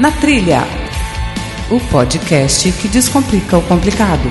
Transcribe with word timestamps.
Na 0.00 0.10
Trilha, 0.10 0.62
o 1.70 1.78
podcast 1.90 2.72
que 2.80 2.88
descomplica 2.88 3.58
o 3.58 3.68
complicado. 3.68 4.22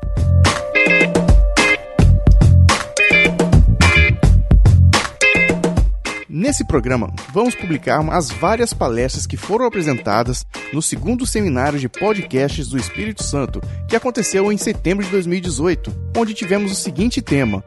Nesse 6.32 6.64
programa, 6.64 7.12
vamos 7.32 7.56
publicar 7.56 8.08
as 8.12 8.30
várias 8.30 8.72
palestras 8.72 9.26
que 9.26 9.36
foram 9.36 9.64
apresentadas 9.64 10.46
no 10.72 10.80
segundo 10.80 11.26
seminário 11.26 11.76
de 11.76 11.88
podcasts 11.88 12.68
do 12.68 12.78
Espírito 12.78 13.24
Santo, 13.24 13.60
que 13.88 13.96
aconteceu 13.96 14.52
em 14.52 14.56
setembro 14.56 15.04
de 15.04 15.10
2018, 15.10 15.92
onde 16.16 16.32
tivemos 16.32 16.70
o 16.70 16.76
seguinte 16.76 17.20
tema: 17.20 17.64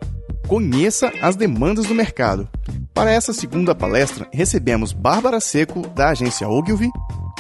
Conheça 0.48 1.12
as 1.22 1.36
demandas 1.36 1.88
do 1.88 1.94
mercado. 1.94 2.48
Para 2.94 3.12
essa 3.12 3.34
segunda 3.34 3.76
palestra, 3.76 4.30
recebemos 4.32 4.94
Bárbara 4.94 5.42
Seco, 5.42 5.86
da 5.90 6.12
agência 6.12 6.48
Ogilvy, 6.48 6.90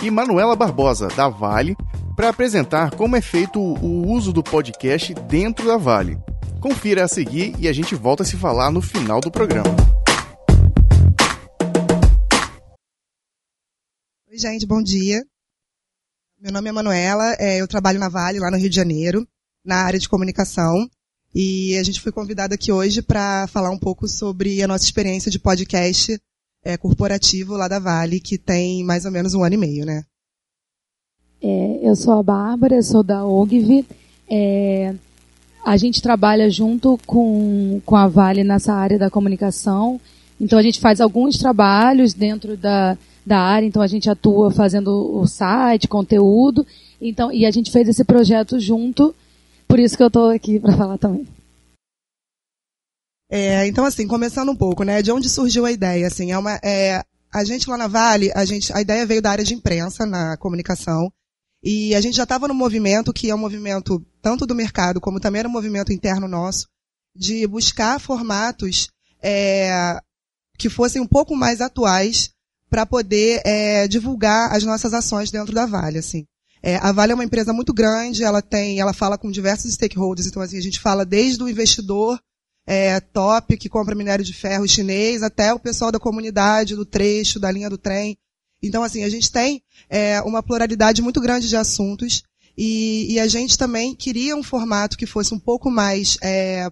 e 0.02 0.12
Manuela 0.12 0.58
Barbosa, 0.58 1.08
da 1.08 1.30
Vale, 1.30 1.78
para 2.18 2.28
apresentar 2.28 2.92
como 2.96 3.16
é 3.16 3.22
feito 3.22 3.62
o 3.62 4.12
uso 4.12 4.34
do 4.34 4.44
podcast 4.44 5.14
dentro 5.14 5.68
da 5.68 5.78
Vale. 5.78 6.18
Confira 6.60 7.06
a 7.06 7.08
seguir 7.08 7.56
e 7.58 7.70
a 7.70 7.72
gente 7.72 7.96
volta 7.96 8.24
a 8.24 8.26
se 8.26 8.36
falar 8.36 8.72
no 8.72 8.82
final 8.82 9.22
do 9.22 9.32
programa. 9.32 10.03
Oi, 14.34 14.40
gente, 14.40 14.66
bom 14.66 14.82
dia. 14.82 15.24
Meu 16.42 16.52
nome 16.52 16.68
é 16.68 16.72
Manuela, 16.72 17.36
é, 17.38 17.62
eu 17.62 17.68
trabalho 17.68 18.00
na 18.00 18.10
Vale, 18.10 18.40
lá 18.40 18.50
no 18.50 18.58
Rio 18.58 18.68
de 18.68 18.76
Janeiro, 18.76 19.28
na 19.64 19.84
área 19.86 20.00
de 20.00 20.10
comunicação. 20.10 20.90
E 21.36 21.78
a 21.78 21.84
gente 21.84 22.02
foi 22.02 22.12
convidada 22.12 22.56
aqui 22.56 22.72
hoje 22.72 23.04
para 23.04 23.46
falar 23.46 23.70
um 23.70 23.78
pouco 23.78 24.08
sobre 24.08 24.60
a 24.64 24.68
nossa 24.68 24.86
experiência 24.86 25.30
de 25.30 25.38
podcast 25.38 26.20
é, 26.66 26.76
corporativo 26.78 27.56
lá 27.56 27.68
da 27.68 27.78
Vale, 27.78 28.20
que 28.20 28.40
tem 28.40 28.84
mais 28.84 29.06
ou 29.06 29.12
menos 29.12 29.36
um 29.36 29.44
ano 29.44 29.54
e 29.54 29.58
meio, 29.60 29.86
né? 29.86 30.02
É, 31.40 31.88
eu 31.88 31.96
sou 31.96 32.18
a 32.18 32.24
Bárbara, 32.24 32.82
sou 32.82 33.04
da 33.04 33.24
OGV. 33.24 33.86
É, 34.28 34.96
a 35.64 35.78
gente 35.78 36.02
trabalha 36.02 36.50
junto 36.50 37.00
com, 37.06 37.80
com 37.86 37.96
a 37.96 38.08
Vale 38.08 38.44
nessa 38.44 38.74
área 38.74 38.98
da 38.98 39.12
comunicação. 39.12 40.02
Então 40.44 40.60
a 40.60 40.62
gente 40.62 40.82
faz 40.82 41.00
alguns 41.00 41.38
trabalhos 41.38 42.14
dentro 42.14 42.58
da, 42.58 42.98
da 43.26 43.40
área, 43.40 43.66
então 43.66 43.82
a 43.82 43.88
gente 43.88 44.10
atua 44.10 44.52
fazendo 44.52 44.90
o 44.90 45.26
site, 45.26 45.88
conteúdo, 45.88 46.68
então 47.00 47.32
e 47.32 47.46
a 47.46 47.52
gente 47.52 47.72
fez 47.72 47.88
esse 47.88 48.04
projeto 48.04 48.60
junto, 48.60 49.16
por 49.66 49.80
isso 49.80 49.96
que 49.96 50.04
eu 50.04 50.08
estou 50.08 50.30
aqui 50.30 50.60
para 50.60 50.76
falar 50.76 50.98
também. 50.98 51.26
É, 53.32 53.66
então 53.68 53.86
assim, 53.86 54.06
começando 54.06 54.50
um 54.50 54.56
pouco, 54.56 54.84
né, 54.84 55.02
de 55.02 55.14
onde 55.14 55.30
surgiu 55.30 55.66
a 55.66 55.72
ideia, 55.72 56.08
assim, 56.08 56.34
é 56.34 56.38
uma, 56.38 56.60
é, 56.62 57.02
a 57.34 57.44
gente 57.46 57.70
lá 57.70 57.78
na 57.78 57.88
Vale, 57.88 58.30
a 58.36 58.44
gente, 58.44 58.72
a 58.74 58.82
ideia 58.82 59.06
veio 59.06 59.22
da 59.22 59.32
área 59.32 59.46
de 59.46 59.54
imprensa 59.54 60.06
na 60.06 60.36
comunicação, 60.36 61.10
e 61.64 61.96
a 61.96 62.02
gente 62.02 62.18
já 62.18 62.24
estava 62.24 62.50
no 62.50 62.54
movimento 62.54 63.14
que 63.14 63.30
é 63.30 63.36
um 63.36 63.38
movimento 63.38 64.06
tanto 64.22 64.46
do 64.46 64.54
mercado 64.54 65.00
como 65.00 65.22
também 65.22 65.40
era 65.40 65.48
um 65.48 65.52
movimento 65.52 65.94
interno 65.94 66.28
nosso 66.28 66.68
de 67.16 67.48
buscar 67.48 68.02
formatos 68.02 68.90
é, 69.22 69.98
que 70.58 70.70
fossem 70.70 71.02
um 71.02 71.08
pouco 71.08 71.36
mais 71.36 71.62
atuais 71.62 72.32
para 72.70 72.86
poder 72.86 73.42
é, 73.46 73.88
divulgar 73.88 74.52
as 74.52 74.64
nossas 74.64 74.94
ações 74.94 75.30
dentro 75.30 75.54
da 75.54 75.66
Vale, 75.66 76.00
assim. 76.00 76.26
É, 76.62 76.78
a 76.78 76.92
Vale 76.92 77.12
é 77.12 77.16
uma 77.16 77.24
empresa 77.24 77.52
muito 77.54 77.74
grande, 77.74 78.24
ela 78.24 78.42
tem, 78.42 78.80
ela 78.80 78.94
fala 78.94 79.18
com 79.18 79.30
diversos 79.30 79.74
stakeholders, 79.74 80.28
então 80.28 80.42
assim, 80.42 80.58
a 80.58 80.62
gente 80.62 80.80
fala 80.80 81.06
desde 81.06 81.44
o 81.44 81.50
investidor 81.50 82.20
é, 82.66 83.00
top 83.00 83.58
que 83.58 83.68
compra 83.70 83.94
minério 83.94 84.24
de 84.24 84.34
ferro 84.34 84.68
chinês 84.68 85.22
até 85.22 85.54
o 85.54 85.60
pessoal 85.60 85.92
da 85.92 86.00
comunidade, 86.00 86.76
do 86.76 86.86
trecho, 86.86 87.40
da 87.40 87.52
linha 87.52 87.70
do 87.70 87.78
trem. 87.78 88.18
Então 88.62 88.82
assim, 88.82 89.04
a 89.04 89.10
gente 89.10 89.32
tem 89.32 89.62
é, 89.90 90.22
uma 90.22 90.42
pluralidade 90.42 91.02
muito 91.02 91.20
grande 91.20 91.50
de 91.50 91.58
assuntos 91.58 92.24
e, 92.58 93.14
e, 93.14 93.20
a 93.20 93.28
gente 93.28 93.58
também 93.58 93.96
queria 93.96 94.36
um 94.36 94.44
formato 94.44 94.98
que 94.98 95.08
fosse 95.08 95.34
um 95.34 95.40
pouco 95.40 95.72
mais 95.72 96.18
é, 96.22 96.70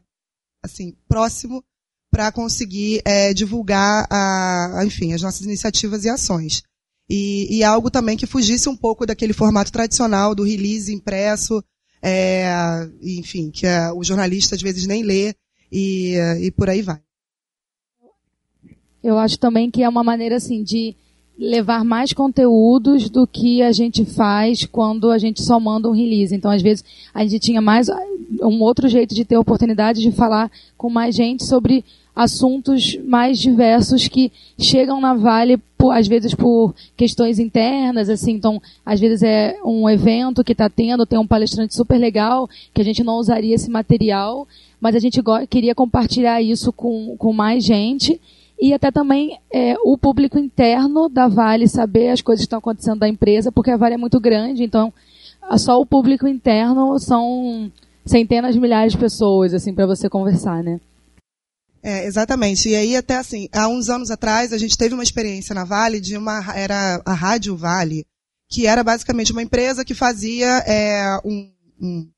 assim 0.64 0.96
próximo 1.08 1.64
para 2.12 2.32
conseguir 2.32 3.02
é, 3.06 3.34
divulgar 3.34 4.06
a, 4.12 4.84
enfim, 4.86 5.14
as 5.14 5.22
nossas 5.22 5.42
iniciativas 5.42 6.04
e 6.04 6.10
ações. 6.10 6.62
E, 7.10 7.58
e, 7.58 7.64
algo 7.64 7.90
também 7.90 8.18
que 8.18 8.26
fugisse 8.26 8.70
um 8.70 8.76
pouco 8.76 9.06
daquele 9.06 9.34
formato 9.34 9.72
tradicional 9.72 10.36
do 10.36 10.44
release 10.44 10.94
impresso, 10.94 11.64
é, 12.02 12.46
enfim, 13.02 13.50
que 13.50 13.66
é, 13.66 13.92
o 13.92 14.04
jornalista 14.04 14.56
às 14.56 14.62
vezes 14.62 14.86
nem 14.86 15.04
lê 15.04 15.34
e, 15.72 16.16
e 16.42 16.52
por 16.52 16.70
aí 16.70 16.82
vai. 16.82 17.02
Eu 19.04 19.18
acho 19.18 19.40
também 19.40 19.72
que 19.72 19.82
é 19.82 19.90
uma 19.90 20.04
maneira 20.04 20.36
assim 20.36 20.64
de 20.64 20.96
levar 21.38 21.84
mais 21.84 22.14
conteúdos 22.14 23.10
do 23.10 23.26
que 23.26 23.64
a 23.64 23.72
gente 23.72 24.06
faz 24.06 24.64
quando 24.66 25.10
a 25.10 25.18
gente 25.18 25.42
só 25.42 25.60
manda 25.60 25.90
um 25.90 25.94
release. 25.94 26.36
Então, 26.36 26.52
às 26.52 26.62
vezes, 26.62 26.86
a 27.14 27.24
gente 27.24 27.40
tinha 27.40 27.60
mais 27.60 27.90
um 28.44 28.62
outro 28.62 28.88
jeito 28.88 29.16
de 29.16 29.26
ter 29.26 29.38
oportunidade 29.38 30.02
de 30.02 30.12
falar 30.12 30.52
com 30.78 30.88
mais 30.88 31.16
gente 31.16 31.44
sobre 31.44 31.84
assuntos 32.16 32.98
mais 33.06 33.40
diversos 33.40 34.08
que 34.08 34.32
chegam 34.58 35.00
na 35.00 35.14
Vale, 35.14 35.58
por, 35.78 35.92
às 35.92 36.08
vezes 36.08 36.36
por 36.36 36.76
questões 36.96 37.40
internas, 37.40 38.10
assim, 38.10 38.34
então, 38.34 38.62
às 38.86 39.00
vezes 39.00 39.24
é 39.24 39.58
um 39.66 39.90
evento 39.90 40.44
que 40.44 40.52
está 40.52 40.70
tendo, 40.70 41.06
tem 41.06 41.18
um 41.18 41.26
palestrante 41.26 41.76
super 41.76 41.98
legal, 41.98 42.50
que 42.74 42.82
a 42.82 42.86
gente 42.86 43.04
não 43.04 43.16
usaria 43.16 43.56
esse 43.56 43.70
material, 43.70 44.48
mas 44.80 44.96
a 44.96 45.00
gente 45.00 45.22
queria 45.50 45.74
compartilhar 45.74 46.42
isso 46.42 46.72
com, 46.72 47.16
com 47.18 47.34
mais 47.34 47.64
gente, 47.64 48.20
e 48.60 48.74
até 48.74 48.92
também 48.92 49.40
é, 49.52 49.76
o 49.84 49.98
público 49.98 50.38
interno 50.38 51.10
da 51.10 51.28
Vale 51.28 51.68
saber 51.68 52.10
as 52.10 52.22
coisas 52.22 52.44
que 52.44 52.48
estão 52.48 52.60
acontecendo 52.60 53.00
da 53.00 53.10
empresa, 53.10 53.52
porque 53.52 53.72
a 53.72 53.78
Vale 53.78 53.96
é 53.96 53.98
muito 53.98 54.20
grande, 54.20 54.64
então, 54.64 54.94
só 55.58 55.80
o 55.80 55.86
público 55.86 56.28
interno 56.28 57.00
são 57.00 57.72
centenas 58.06 58.54
de 58.54 58.60
milhares 58.60 58.94
de 58.94 59.00
pessoas, 59.00 59.54
assim, 59.54 59.74
para 59.74 59.88
você 59.88 60.10
conversar, 60.10 60.64
né? 60.64 60.80
É, 61.84 62.06
exatamente. 62.06 62.70
E 62.70 62.76
aí, 62.76 62.96
até 62.96 63.18
assim, 63.18 63.50
há 63.52 63.68
uns 63.68 63.90
anos 63.90 64.12
atrás, 64.12 64.54
a 64.54 64.58
gente 64.58 64.78
teve 64.78 64.94
uma 64.94 65.04
experiência 65.04 65.56
na 65.56 65.64
Vale 65.64 66.00
de 66.00 66.16
uma, 66.16 66.54
era 66.56 67.02
a 67.04 67.14
Rádio 67.14 67.56
Vale, 67.56 68.06
que 68.50 68.68
era 68.68 68.84
basicamente 68.84 69.32
uma 69.32 69.42
empresa 69.42 69.84
que 69.84 69.96
fazia 69.96 70.58
é, 70.68 71.20
um, 71.26 71.52
um 71.82 72.10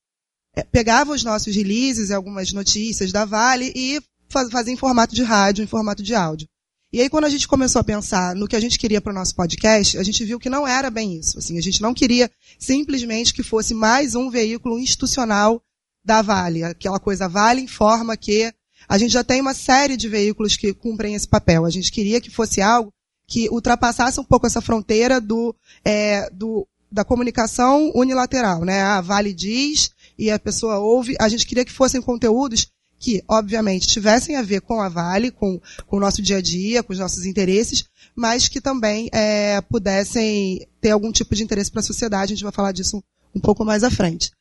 é, 0.56 0.64
pegava 0.64 1.14
os 1.14 1.24
nossos 1.24 1.56
releases, 1.56 2.12
algumas 2.12 2.52
notícias 2.52 3.12
da 3.12 3.26
Vale 3.26 3.72
e 3.76 4.02
faz, 4.30 4.50
fazia 4.52 4.74
em 4.74 4.78
formato 4.78 5.16
de 5.16 5.24
rádio, 5.24 5.64
em 5.64 5.68
formato 5.68 6.04
de 6.04 6.14
áudio. 6.14 6.48
E 6.92 7.02
aí, 7.02 7.10
quando 7.10 7.26
a 7.26 7.30
gente 7.30 7.48
começou 7.48 7.80
a 7.80 7.84
pensar 7.84 8.36
no 8.36 8.48
que 8.48 8.56
a 8.56 8.60
gente 8.60 8.78
queria 8.78 9.02
para 9.02 9.12
o 9.12 9.16
nosso 9.16 9.34
podcast, 9.34 9.98
a 9.98 10.04
gente 10.04 10.24
viu 10.24 10.40
que 10.40 10.50
não 10.50 10.68
era 10.68 10.92
bem 10.92 11.18
isso. 11.18 11.40
Assim, 11.40 11.58
a 11.58 11.62
gente 11.62 11.82
não 11.82 11.92
queria 11.92 12.30
simplesmente 12.60 13.34
que 13.34 13.42
fosse 13.42 13.74
mais 13.74 14.14
um 14.14 14.30
veículo 14.30 14.78
institucional 14.78 15.60
da 16.06 16.22
Vale. 16.22 16.64
Aquela 16.64 17.00
coisa, 17.00 17.28
Vale 17.28 17.62
informa 17.62 18.16
que 18.16 18.54
a 18.88 18.98
gente 18.98 19.12
já 19.12 19.24
tem 19.24 19.42
uma 19.42 19.54
série 19.54 19.98
de 19.98 20.08
veículos 20.08 20.56
que 20.56 20.74
cumprem 20.74 21.16
esse 21.16 21.28
papel. 21.28 21.66
A 21.66 21.70
gente 21.70 21.92
queria 21.92 22.22
que 22.22 22.30
fosse 22.30 22.62
algo 22.62 22.92
que 23.28 23.50
ultrapassasse 23.50 24.20
um 24.20 24.24
pouco 24.24 24.46
essa 24.46 24.62
fronteira 24.62 25.20
do, 25.20 25.56
é, 25.84 26.30
do 26.32 26.68
da 26.92 27.04
comunicação 27.04 27.92
unilateral, 27.96 28.64
né? 28.64 28.84
A 28.84 29.02
Vale 29.02 29.34
diz 29.34 29.90
e 30.18 30.30
a 30.30 30.38
pessoa 30.38 30.78
ouve. 30.78 31.16
A 31.20 31.28
gente 31.28 31.48
queria 31.48 31.66
que 31.66 31.72
fossem 31.72 32.00
conteúdos 32.00 32.68
que, 33.00 33.24
obviamente, 33.28 33.88
tivessem 33.88 34.36
a 34.36 34.44
ver 34.44 34.62
com 34.62 34.80
a 34.80 34.88
Vale, 34.88 35.32
com, 35.32 35.60
com 35.88 35.98
o 35.98 36.00
nosso 36.00 36.22
dia 36.22 36.38
a 36.38 36.42
dia, 36.42 36.84
com 36.84 36.94
os 36.94 37.00
nossos 37.00 37.26
interesses, 37.26 37.86
mas 38.16 38.48
que 38.48 38.62
também 38.62 39.10
é, 39.12 39.60
pudessem 39.62 40.68
ter 40.80 40.92
algum 40.92 41.12
tipo 41.12 41.34
de 41.34 41.44
interesse 41.44 41.72
para 41.72 41.80
a 41.80 41.84
sociedade. 41.84 42.32
A 42.32 42.36
gente 42.36 42.44
vai 42.44 42.54
falar 42.54 42.72
disso 42.72 43.04
um 43.36 43.40
pouco 43.40 43.66
mais 43.66 43.84
à 43.84 43.90
frente. 43.90 44.32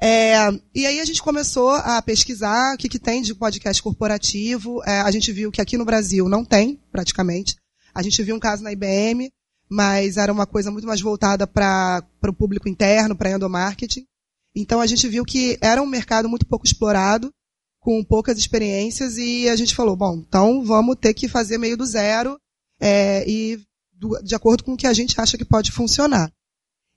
É, 0.00 0.34
e 0.74 0.86
aí 0.86 1.00
a 1.00 1.04
gente 1.04 1.22
começou 1.22 1.70
a 1.70 2.02
pesquisar 2.02 2.74
o 2.74 2.78
que, 2.78 2.88
que 2.88 2.98
tem 2.98 3.22
de 3.22 3.34
podcast 3.34 3.82
corporativo. 3.82 4.82
É, 4.84 5.00
a 5.00 5.10
gente 5.10 5.32
viu 5.32 5.50
que 5.50 5.60
aqui 5.60 5.76
no 5.76 5.84
Brasil 5.84 6.28
não 6.28 6.44
tem, 6.44 6.80
praticamente. 6.90 7.56
A 7.94 8.02
gente 8.02 8.22
viu 8.22 8.34
um 8.34 8.40
caso 8.40 8.62
na 8.62 8.72
IBM, 8.72 9.30
mas 9.68 10.16
era 10.16 10.32
uma 10.32 10.46
coisa 10.46 10.70
muito 10.70 10.86
mais 10.86 11.00
voltada 11.00 11.46
para 11.46 12.02
o 12.22 12.32
público 12.32 12.68
interno, 12.68 13.16
para 13.16 13.30
endomarketing. 13.30 14.04
Então 14.54 14.80
a 14.80 14.86
gente 14.86 15.08
viu 15.08 15.24
que 15.24 15.58
era 15.60 15.82
um 15.82 15.86
mercado 15.86 16.28
muito 16.28 16.46
pouco 16.46 16.66
explorado, 16.66 17.32
com 17.80 18.02
poucas 18.02 18.38
experiências, 18.38 19.18
e 19.18 19.48
a 19.48 19.56
gente 19.56 19.74
falou, 19.74 19.94
bom, 19.94 20.22
então 20.26 20.64
vamos 20.64 20.96
ter 20.98 21.12
que 21.12 21.28
fazer 21.28 21.58
meio 21.58 21.76
do 21.76 21.84
zero 21.84 22.38
é, 22.80 23.28
e 23.28 23.60
do, 23.92 24.18
de 24.22 24.34
acordo 24.34 24.64
com 24.64 24.72
o 24.72 24.76
que 24.76 24.86
a 24.86 24.92
gente 24.92 25.20
acha 25.20 25.36
que 25.36 25.44
pode 25.44 25.70
funcionar. 25.70 26.32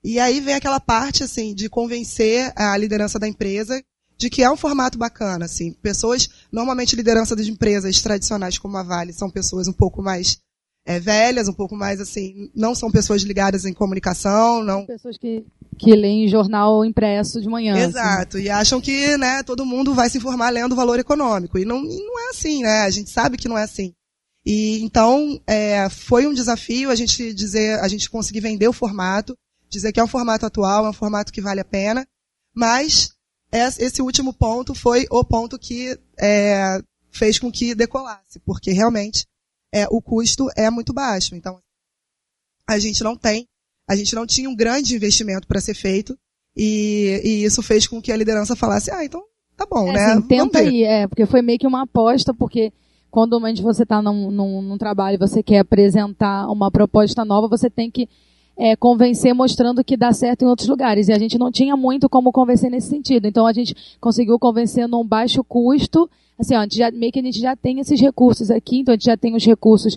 E 0.02 0.18
aí 0.18 0.40
vem 0.40 0.54
aquela 0.54 0.80
parte, 0.80 1.24
assim, 1.24 1.54
de 1.54 1.68
convencer 1.68 2.52
a 2.56 2.76
liderança 2.76 3.18
da 3.18 3.26
empresa 3.28 3.82
de 4.16 4.28
que 4.28 4.42
é 4.42 4.50
um 4.50 4.56
formato 4.56 4.98
bacana, 4.98 5.44
assim. 5.44 5.72
Pessoas, 5.72 6.28
normalmente 6.50 6.96
liderança 6.96 7.36
de 7.36 7.50
empresas 7.50 8.02
tradicionais 8.02 8.58
como 8.58 8.76
a 8.76 8.82
Vale, 8.82 9.12
são 9.12 9.30
pessoas 9.30 9.68
um 9.68 9.72
pouco 9.72 10.02
mais 10.02 10.38
é, 10.84 10.98
velhas, 10.98 11.48
um 11.48 11.52
pouco 11.52 11.76
mais, 11.76 12.00
assim, 12.00 12.50
não 12.54 12.74
são 12.74 12.90
pessoas 12.90 13.22
ligadas 13.22 13.64
em 13.64 13.72
comunicação, 13.72 14.64
não... 14.64 14.86
Pessoas 14.86 15.16
que, 15.18 15.44
que 15.78 15.94
leem 15.94 16.26
jornal 16.26 16.84
impresso 16.84 17.40
de 17.40 17.48
manhã. 17.48 17.74
Assim. 17.74 17.84
Exato, 17.84 18.36
assim. 18.38 18.46
e 18.46 18.50
acham 18.50 18.80
que, 18.80 19.16
né, 19.18 19.42
todo 19.42 19.66
mundo 19.66 19.94
vai 19.94 20.08
se 20.10 20.18
informar 20.18 20.50
lendo 20.50 20.72
o 20.72 20.76
valor 20.76 20.98
econômico. 20.98 21.58
E 21.58 21.64
não, 21.64 21.84
e 21.84 22.06
não 22.06 22.18
é 22.18 22.30
assim, 22.30 22.62
né, 22.62 22.80
a 22.80 22.90
gente 22.90 23.10
sabe 23.10 23.36
que 23.36 23.48
não 23.48 23.58
é 23.58 23.62
assim. 23.62 23.92
E 24.44 24.80
então, 24.80 25.38
é, 25.46 25.88
foi 25.90 26.26
um 26.26 26.32
desafio 26.32 26.90
a 26.90 26.94
gente 26.94 27.34
dizer, 27.34 27.78
a 27.80 27.86
gente 27.86 28.08
conseguir 28.08 28.40
vender 28.40 28.66
o 28.66 28.72
formato, 28.72 29.36
dizer 29.68 29.92
que 29.92 30.00
é 30.00 30.04
um 30.04 30.08
formato 30.08 30.46
atual, 30.46 30.86
é 30.86 30.90
um 30.90 30.94
formato 30.94 31.32
que 31.32 31.40
vale 31.40 31.60
a 31.60 31.64
pena, 31.64 32.06
mas 32.54 33.10
esse 33.52 34.02
último 34.02 34.32
ponto 34.32 34.74
foi 34.74 35.06
o 35.10 35.24
ponto 35.24 35.58
que 35.58 35.98
é, 36.18 36.80
fez 37.10 37.38
com 37.38 37.50
que 37.50 37.74
decolasse, 37.74 38.38
porque 38.40 38.72
realmente 38.72 39.26
é, 39.72 39.86
o 39.90 40.00
custo 40.02 40.48
é 40.56 40.70
muito 40.70 40.92
baixo. 40.92 41.34
Então, 41.34 41.60
a 42.66 42.78
gente 42.78 43.02
não 43.02 43.16
tem, 43.16 43.46
a 43.88 43.96
gente 43.96 44.14
não 44.14 44.26
tinha 44.26 44.48
um 44.48 44.56
grande 44.56 44.94
investimento 44.94 45.46
para 45.46 45.60
ser 45.60 45.74
feito, 45.74 46.18
e, 46.56 47.20
e, 47.24 47.44
isso 47.44 47.62
fez 47.62 47.86
com 47.86 48.02
que 48.02 48.10
a 48.10 48.16
liderança 48.16 48.56
falasse, 48.56 48.90
ah, 48.90 49.04
então 49.04 49.22
tá 49.56 49.64
bom, 49.64 49.88
é, 49.90 49.92
né? 49.92 50.04
Assim, 50.06 50.22
tenta 50.22 50.58
aí, 50.58 50.82
é, 50.82 51.06
porque 51.06 51.24
foi 51.24 51.40
meio 51.40 51.58
que 51.58 51.66
uma 51.66 51.82
aposta, 51.82 52.34
porque 52.34 52.72
quando 53.10 53.40
você 53.62 53.84
está 53.84 54.02
num, 54.02 54.30
num, 54.30 54.62
num 54.62 54.78
trabalho 54.78 55.14
e 55.14 55.18
você 55.18 55.42
quer 55.42 55.60
apresentar 55.60 56.50
uma 56.50 56.70
proposta 56.70 57.24
nova, 57.24 57.48
você 57.48 57.70
tem 57.70 57.90
que 57.90 58.08
é, 58.58 58.74
convencer 58.74 59.32
mostrando 59.32 59.84
que 59.84 59.96
dá 59.96 60.12
certo 60.12 60.42
em 60.42 60.48
outros 60.48 60.68
lugares. 60.68 61.08
E 61.08 61.12
a 61.12 61.18
gente 61.18 61.38
não 61.38 61.50
tinha 61.50 61.76
muito 61.76 62.08
como 62.08 62.32
convencer 62.32 62.70
nesse 62.70 62.88
sentido. 62.88 63.26
Então 63.26 63.46
a 63.46 63.52
gente 63.52 63.74
conseguiu 64.00 64.38
convencer 64.38 64.88
num 64.88 65.06
baixo 65.06 65.44
custo. 65.44 66.10
Assim, 66.38 66.56
ó, 66.56 66.66
já, 66.70 66.90
meio 66.90 67.12
que 67.12 67.20
a 67.20 67.22
gente 67.22 67.38
já 67.38 67.54
tem 67.54 67.78
esses 67.78 68.00
recursos 68.00 68.50
aqui, 68.50 68.80
então 68.80 68.92
a 68.92 68.96
gente 68.96 69.06
já 69.06 69.16
tem 69.16 69.34
os 69.34 69.44
recursos 69.44 69.96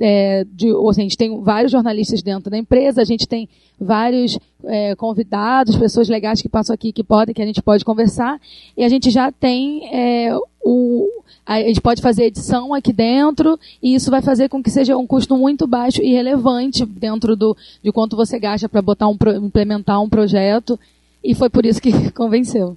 é, 0.00 0.44
de, 0.52 0.72
ou 0.72 0.90
a 0.90 0.92
gente 0.92 1.16
tem 1.16 1.40
vários 1.42 1.72
jornalistas 1.72 2.22
dentro 2.22 2.50
da 2.50 2.58
empresa, 2.58 3.02
a 3.02 3.04
gente 3.04 3.26
tem 3.26 3.48
vários 3.80 4.38
é, 4.64 4.94
convidados, 4.94 5.76
pessoas 5.76 6.08
legais 6.08 6.42
que 6.42 6.48
passam 6.48 6.74
aqui 6.74 6.92
que 6.92 7.04
podem, 7.04 7.34
que 7.34 7.42
a 7.42 7.46
gente 7.46 7.62
pode 7.62 7.84
conversar, 7.84 8.40
e 8.76 8.84
a 8.84 8.88
gente 8.88 9.10
já 9.10 9.30
tem 9.30 9.88
é, 9.94 10.36
o, 10.64 11.08
a 11.46 11.60
gente 11.60 11.80
pode 11.80 12.02
fazer 12.02 12.24
edição 12.24 12.74
aqui 12.74 12.92
dentro 12.92 13.58
e 13.82 13.94
isso 13.94 14.10
vai 14.10 14.20
fazer 14.20 14.48
com 14.48 14.62
que 14.62 14.70
seja 14.70 14.96
um 14.96 15.06
custo 15.06 15.36
muito 15.36 15.66
baixo 15.66 16.02
e 16.02 16.12
relevante 16.12 16.84
dentro 16.84 17.34
do, 17.34 17.56
de 17.82 17.90
quanto 17.90 18.16
você 18.16 18.38
gasta 18.38 18.68
para 18.68 18.82
botar 18.82 19.08
um, 19.08 19.16
implementar 19.42 20.02
um 20.02 20.10
projeto. 20.10 20.78
E 21.24 21.34
foi 21.34 21.48
por 21.48 21.64
isso 21.64 21.80
que 21.80 21.90
convenceu. 22.12 22.76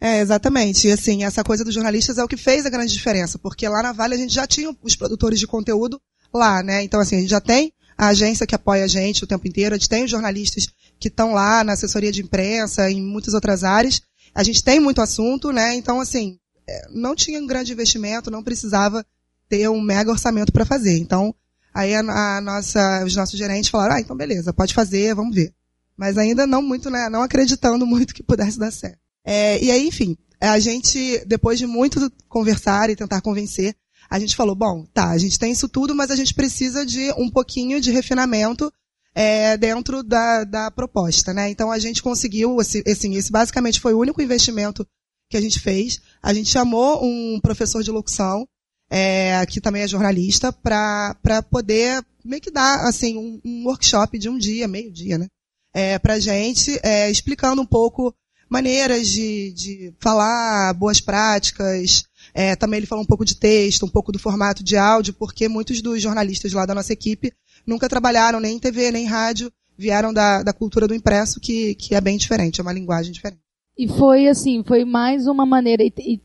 É, 0.00 0.20
exatamente. 0.20 0.88
E 0.88 0.92
assim, 0.92 1.24
essa 1.24 1.44
coisa 1.44 1.64
dos 1.64 1.72
jornalistas 1.72 2.18
é 2.18 2.24
o 2.24 2.28
que 2.28 2.36
fez 2.36 2.66
a 2.66 2.70
grande 2.70 2.92
diferença, 2.92 3.38
porque 3.38 3.68
lá 3.68 3.82
na 3.82 3.92
Vale 3.92 4.14
a 4.14 4.18
gente 4.18 4.34
já 4.34 4.46
tinha 4.46 4.74
os 4.82 4.96
produtores 4.96 5.38
de 5.38 5.46
conteúdo 5.46 6.00
lá, 6.38 6.62
né? 6.62 6.82
Então 6.82 7.00
assim, 7.00 7.16
a 7.16 7.20
gente 7.20 7.30
já 7.30 7.40
tem 7.40 7.72
a 7.96 8.08
agência 8.08 8.46
que 8.46 8.54
apoia 8.54 8.84
a 8.84 8.88
gente 8.88 9.24
o 9.24 9.26
tempo 9.26 9.46
inteiro, 9.46 9.74
a 9.74 9.78
gente 9.78 9.88
tem 9.88 10.04
os 10.04 10.10
jornalistas 10.10 10.66
que 10.98 11.08
estão 11.08 11.32
lá 11.32 11.62
na 11.62 11.72
assessoria 11.74 12.10
de 12.10 12.22
imprensa, 12.22 12.90
em 12.90 13.02
muitas 13.02 13.34
outras 13.34 13.62
áreas. 13.64 14.02
A 14.34 14.42
gente 14.42 14.62
tem 14.62 14.80
muito 14.80 15.00
assunto, 15.00 15.52
né? 15.52 15.74
Então 15.74 16.00
assim, 16.00 16.38
é, 16.68 16.88
não 16.90 17.14
tinha 17.14 17.40
um 17.40 17.46
grande 17.46 17.72
investimento, 17.72 18.30
não 18.30 18.42
precisava 18.42 19.04
ter 19.48 19.68
um 19.68 19.80
mega 19.80 20.10
orçamento 20.10 20.52
para 20.52 20.64
fazer. 20.64 20.98
Então, 20.98 21.34
aí 21.72 21.94
a, 21.94 22.00
a, 22.00 22.40
nossa, 22.40 23.04
os 23.04 23.14
nossos 23.14 23.38
gerentes 23.38 23.70
falaram, 23.70 23.96
ah, 23.96 24.00
então 24.00 24.16
beleza, 24.16 24.52
pode 24.52 24.74
fazer, 24.74 25.14
vamos 25.14 25.34
ver. 25.34 25.52
Mas 25.96 26.18
ainda 26.18 26.46
não 26.46 26.62
muito, 26.62 26.90
né, 26.90 27.08
não 27.08 27.22
acreditando 27.22 27.86
muito 27.86 28.14
que 28.14 28.22
pudesse 28.22 28.58
dar 28.58 28.72
certo. 28.72 28.98
É, 29.24 29.62
e 29.62 29.70
aí, 29.70 29.86
enfim, 29.86 30.16
a 30.40 30.58
gente, 30.58 31.24
depois 31.26 31.58
de 31.58 31.66
muito 31.66 32.12
conversar 32.28 32.90
e 32.90 32.96
tentar 32.96 33.20
convencer, 33.20 33.74
a 34.08 34.18
gente 34.18 34.36
falou, 34.36 34.54
bom, 34.54 34.84
tá, 34.92 35.10
a 35.10 35.18
gente 35.18 35.38
tem 35.38 35.52
isso 35.52 35.68
tudo, 35.68 35.94
mas 35.94 36.10
a 36.10 36.16
gente 36.16 36.34
precisa 36.34 36.84
de 36.84 37.12
um 37.12 37.30
pouquinho 37.30 37.80
de 37.80 37.90
refinamento 37.90 38.72
é, 39.14 39.56
dentro 39.56 40.02
da, 40.02 40.44
da 40.44 40.70
proposta, 40.70 41.32
né? 41.32 41.48
Então 41.48 41.70
a 41.70 41.78
gente 41.78 42.02
conseguiu, 42.02 42.58
assim, 42.60 42.82
esse 42.84 43.30
basicamente 43.30 43.80
foi 43.80 43.94
o 43.94 44.00
único 44.00 44.20
investimento 44.20 44.86
que 45.30 45.36
a 45.36 45.40
gente 45.40 45.60
fez. 45.60 46.00
A 46.22 46.34
gente 46.34 46.50
chamou 46.50 47.04
um 47.04 47.40
professor 47.40 47.82
de 47.82 47.90
locução, 47.90 48.46
é, 48.90 49.44
que 49.46 49.60
também 49.60 49.82
é 49.82 49.88
jornalista, 49.88 50.52
para 50.52 51.42
poder 51.50 52.04
meio 52.24 52.42
que 52.42 52.50
dar 52.50 52.86
assim, 52.86 53.16
um, 53.16 53.40
um 53.44 53.64
workshop 53.66 54.18
de 54.18 54.28
um 54.28 54.38
dia, 54.38 54.66
meio 54.66 54.92
dia, 54.92 55.18
né? 55.18 55.26
É, 55.72 55.98
pra 55.98 56.20
gente, 56.20 56.78
é, 56.82 57.10
explicando 57.10 57.60
um 57.60 57.66
pouco 57.66 58.14
maneiras 58.48 59.08
de, 59.08 59.52
de 59.52 59.94
falar, 59.98 60.72
boas 60.74 61.00
práticas. 61.00 62.04
É, 62.34 62.56
também 62.56 62.78
ele 62.78 62.86
falou 62.86 63.04
um 63.04 63.06
pouco 63.06 63.24
de 63.24 63.36
texto, 63.36 63.86
um 63.86 63.88
pouco 63.88 64.10
do 64.10 64.18
formato 64.18 64.64
de 64.64 64.76
áudio, 64.76 65.14
porque 65.14 65.48
muitos 65.48 65.80
dos 65.80 66.02
jornalistas 66.02 66.52
lá 66.52 66.66
da 66.66 66.74
nossa 66.74 66.92
equipe 66.92 67.32
nunca 67.64 67.88
trabalharam 67.88 68.40
nem 68.40 68.56
em 68.56 68.58
TV, 68.58 68.90
nem 68.90 69.04
em 69.04 69.08
rádio, 69.08 69.52
vieram 69.78 70.12
da, 70.12 70.42
da 70.42 70.52
cultura 70.52 70.88
do 70.88 70.94
impresso, 70.94 71.40
que, 71.40 71.76
que 71.76 71.94
é 71.94 72.00
bem 72.00 72.16
diferente, 72.16 72.60
é 72.60 72.62
uma 72.62 72.72
linguagem 72.72 73.12
diferente. 73.12 73.40
E 73.78 73.86
foi 73.86 74.28
assim, 74.28 74.64
foi 74.66 74.84
mais 74.84 75.26
uma 75.28 75.46
maneira. 75.46 75.84
E, 75.84 75.92
e 75.98 76.20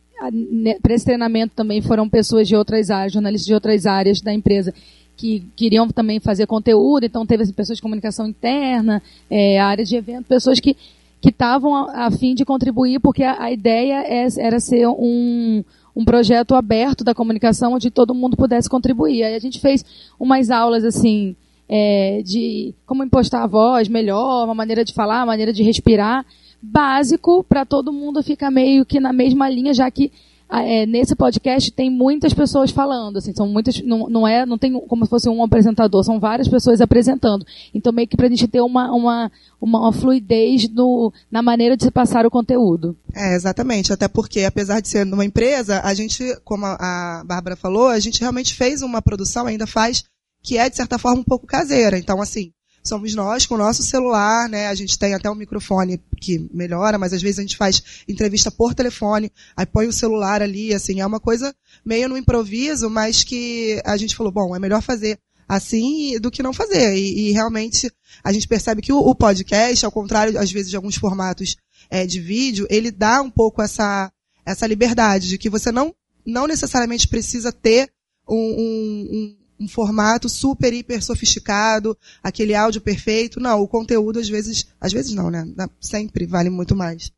para 0.82 0.94
esse 0.94 1.06
treinamento 1.06 1.54
também 1.56 1.82
foram 1.82 2.10
pessoas 2.10 2.48
de 2.48 2.56
outras 2.56 2.90
áreas, 2.90 3.14
jornalistas 3.14 3.46
de 3.46 3.54
outras 3.54 3.86
áreas 3.86 4.22
da 4.22 4.34
empresa 4.34 4.74
que 5.16 5.46
queriam 5.56 5.88
também 5.90 6.20
fazer 6.20 6.48
conteúdo, 6.48 7.06
então 7.06 7.26
teve 7.26 7.44
assim, 7.44 7.54
pessoas 7.54 7.78
de 7.78 7.82
comunicação 7.82 8.26
interna, 8.28 9.02
é, 9.30 9.76
de 9.84 9.96
evento, 9.96 10.26
pessoas 10.28 10.60
que 10.60 10.76
que 11.22 11.30
estavam 11.30 11.76
a, 11.76 12.06
a, 12.06 12.12
fim 12.12 12.34
de 12.34 12.46
contribuir, 12.46 13.00
porque 13.00 13.24
a, 13.24 13.44
a 13.44 13.52
ideia 13.52 14.04
é, 14.08 14.28
era 14.40 14.60
ser 14.60 14.88
um, 14.88 15.64
um 15.96 16.06
projeto 16.06 16.56
aberto 16.56 17.04
da 17.04 17.14
comunicação 17.14 17.74
onde 17.74 17.92
todo 17.92 18.14
mundo 18.14 18.38
pudesse 18.38 18.70
contribuir. 18.70 19.24
Aí 19.24 19.36
a 19.36 19.40
gente 19.40 19.60
fez 19.60 19.84
umas 20.20 20.50
aulas 20.50 20.84
assim 20.84 21.36
é, 21.68 22.22
de 22.24 22.74
como 22.86 23.04
impostar 23.04 23.44
a 23.44 23.48
voz 23.48 23.88
melhor, 23.88 24.46
uma 24.46 24.56
maneira 24.56 24.84
de 24.84 24.94
falar, 24.94 25.20
uma 25.20 25.28
maneira 25.28 25.54
de 25.54 25.64
respirar 25.64 26.26
básico 26.62 27.44
para 27.44 27.66
todo 27.66 27.94
mundo 27.94 28.22
ficar 28.22 28.52
meio 28.52 28.86
que 28.86 29.00
na 29.00 29.14
mesma 29.14 29.50
linha, 29.50 29.74
já 29.74 29.90
que 29.90 30.12
é, 30.52 30.86
nesse 30.86 31.16
podcast 31.16 31.72
tem 31.72 31.92
muitas 31.92 32.34
pessoas 32.34 32.72
falando, 32.72 33.18
assim, 33.18 33.34
são 33.34 33.48
muitas, 33.48 33.82
não, 33.84 34.10
não 34.10 34.28
é, 34.28 34.46
não 34.46 34.58
tem 34.58 34.74
como 34.88 35.06
se 35.06 35.10
fosse 35.10 35.30
um 35.30 35.44
apresentador, 35.44 36.04
são 36.04 36.20
várias 36.20 36.48
pessoas 36.48 36.82
apresentando. 36.82 37.46
Então 37.74 37.94
meio 37.94 38.08
que 38.08 38.18
para 38.18 38.26
a 38.26 38.30
gente 38.30 38.48
ter 38.48 38.62
uma, 38.62 38.92
uma, 38.92 39.32
uma, 39.62 39.94
fluidez 39.94 40.68
no, 40.70 41.14
na 41.30 41.44
maneira 41.44 41.78
de 41.78 41.84
se 41.84 41.92
passar 41.92 42.26
o 42.26 42.32
conteúdo. 42.32 42.98
É, 43.14 43.36
exatamente, 43.36 43.94
até 43.94 44.08
porque 44.08 44.44
apesar 44.44 44.80
de 44.80 44.88
ser 44.88 45.06
numa 45.06 45.26
empresa, 45.26 45.82
a 45.84 45.94
gente, 45.94 46.24
como 46.44 46.66
a 46.66 47.24
Bárbara 47.26 47.56
falou, 47.56 47.88
a 47.88 48.00
gente 48.00 48.20
realmente 48.20 48.56
fez 48.56 48.82
uma 48.82 49.02
produção, 49.02 49.46
ainda 49.46 49.68
faz, 49.68 50.04
que 50.42 50.58
é 50.58 50.68
de 50.68 50.76
certa 50.76 50.98
forma 50.98 51.22
um 51.22 51.24
pouco 51.24 51.46
caseira. 51.46 51.98
Então 51.98 52.20
assim, 52.22 52.52
somos 52.84 53.14
nós 53.14 53.46
com 53.46 53.56
o 53.56 53.58
nosso 53.58 53.84
celular, 53.84 54.50
né? 54.50 54.68
A 54.68 54.76
gente 54.76 54.98
tem 54.98 55.14
até 55.14 55.30
um 55.30 55.36
microfone 55.36 56.02
que 56.20 56.50
melhora, 56.54 56.98
mas 56.98 57.14
às 57.14 57.22
vezes 57.22 57.40
a 57.40 57.42
gente 57.42 57.58
faz 57.58 57.84
entrevista 58.08 58.50
por 58.50 58.74
telefone, 58.74 59.32
aí 59.56 59.66
põe 59.66 59.88
o 59.88 59.94
celular 59.94 60.42
ali, 60.42 60.74
assim, 60.74 61.02
é 61.02 61.06
uma 61.06 61.20
coisa 61.20 61.54
meio 61.86 62.10
no 62.10 62.18
improviso, 62.18 62.90
mas 62.90 63.24
que 63.24 63.82
a 63.86 63.98
gente 63.98 64.16
falou, 64.16 64.32
bom, 64.32 64.56
é 64.56 64.60
melhor 64.60 64.82
fazer 64.82 65.20
assim 65.50 66.20
do 66.20 66.30
que 66.30 66.44
não 66.44 66.54
fazer. 66.54 66.96
E, 66.96 67.30
e 67.30 67.32
realmente 67.32 67.92
a 68.24 68.32
gente 68.32 68.48
percebe 68.48 68.84
que 68.84 68.94
o, 68.94 69.00
o, 69.00 69.16
podcast, 69.16 69.84
ao 69.84 69.92
contrário, 69.92 70.40
às 70.40 70.52
vezes, 70.52 70.70
de 70.70 70.76
alguns 70.76 70.96
formatos 70.96 71.58
é, 71.90 72.06
de 72.06 72.20
vídeo, 72.20 72.68
ele 72.70 72.92
dá 72.92 73.22
um 73.22 73.32
pouco 73.32 73.62
essa, 73.62 74.12
essa 74.46 74.68
liberdade 74.68 75.28
de 75.28 75.38
que 75.40 75.50
você 75.50 75.72
não, 75.72 75.94
não 76.26 76.46
necessariamente 76.46 77.08
precisa 77.08 77.52
ter 77.52 77.90
um, 78.28 78.36
um, 78.36 79.10
um 79.12 79.39
um 79.60 79.68
formato 79.68 80.30
super, 80.30 80.74
hiper 80.74 81.04
sofisticado, 81.04 81.98
aquele 82.24 82.56
áudio 82.56 82.82
perfeito. 82.82 83.40
Não, 83.40 83.62
o 83.62 83.68
conteúdo 83.68 84.20
às 84.20 84.30
vezes, 84.30 84.68
às 84.80 84.94
vezes 84.94 85.14
não, 85.14 85.30
né? 85.30 85.46
Sempre 85.80 86.26
vale 86.26 86.50
muito 86.50 86.76
mais. 86.76 87.12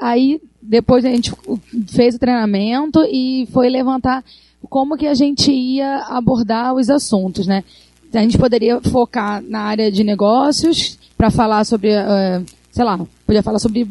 Aí, 0.00 0.40
depois 0.60 1.04
a 1.04 1.08
gente 1.08 1.32
fez 1.88 2.14
o 2.14 2.18
treinamento 2.18 3.00
e 3.04 3.46
foi 3.52 3.68
levantar 3.68 4.24
como 4.68 4.96
que 4.96 5.06
a 5.06 5.14
gente 5.14 5.52
ia 5.52 5.98
abordar 6.08 6.74
os 6.74 6.90
assuntos, 6.90 7.46
né? 7.46 7.62
A 8.12 8.18
gente 8.18 8.36
poderia 8.36 8.80
focar 8.80 9.42
na 9.42 9.60
área 9.60 9.90
de 9.90 10.04
negócios 10.04 10.98
para 11.16 11.30
falar 11.30 11.64
sobre, 11.64 11.90
uh, 11.90 12.44
sei 12.70 12.84
lá, 12.84 13.00
podia 13.32 13.42
falar 13.42 13.58
sobre 13.58 13.88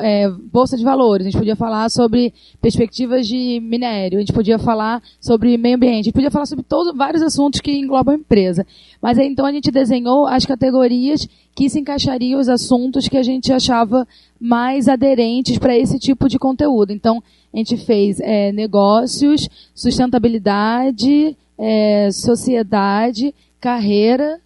é, 0.00 0.30
bolsa 0.50 0.76
de 0.76 0.82
valores, 0.82 1.26
a 1.26 1.30
gente 1.30 1.38
podia 1.38 1.56
falar 1.56 1.90
sobre 1.90 2.32
perspectivas 2.60 3.28
de 3.28 3.60
minério, 3.60 4.16
a 4.16 4.20
gente 4.20 4.32
podia 4.32 4.58
falar 4.58 5.02
sobre 5.20 5.58
meio 5.58 5.76
ambiente, 5.76 5.94
a 5.94 6.02
gente 6.04 6.14
podia 6.14 6.30
falar 6.30 6.46
sobre 6.46 6.64
todos 6.64 6.96
vários 6.96 7.22
assuntos 7.22 7.60
que 7.60 7.70
englobam 7.70 8.14
a 8.14 8.18
empresa. 8.18 8.66
Mas 9.00 9.18
então 9.18 9.44
a 9.44 9.52
gente 9.52 9.70
desenhou 9.70 10.26
as 10.26 10.46
categorias 10.46 11.28
que 11.54 11.68
se 11.68 11.80
encaixariam 11.80 12.40
os 12.40 12.48
assuntos 12.48 13.08
que 13.08 13.18
a 13.18 13.22
gente 13.22 13.52
achava 13.52 14.08
mais 14.40 14.88
aderentes 14.88 15.58
para 15.58 15.76
esse 15.76 15.98
tipo 15.98 16.28
de 16.28 16.38
conteúdo. 16.38 16.90
Então 16.90 17.22
a 17.52 17.56
gente 17.58 17.76
fez 17.76 18.18
é, 18.20 18.50
negócios, 18.52 19.48
sustentabilidade, 19.74 21.36
é, 21.58 22.10
sociedade, 22.10 23.34
carreira 23.60 24.40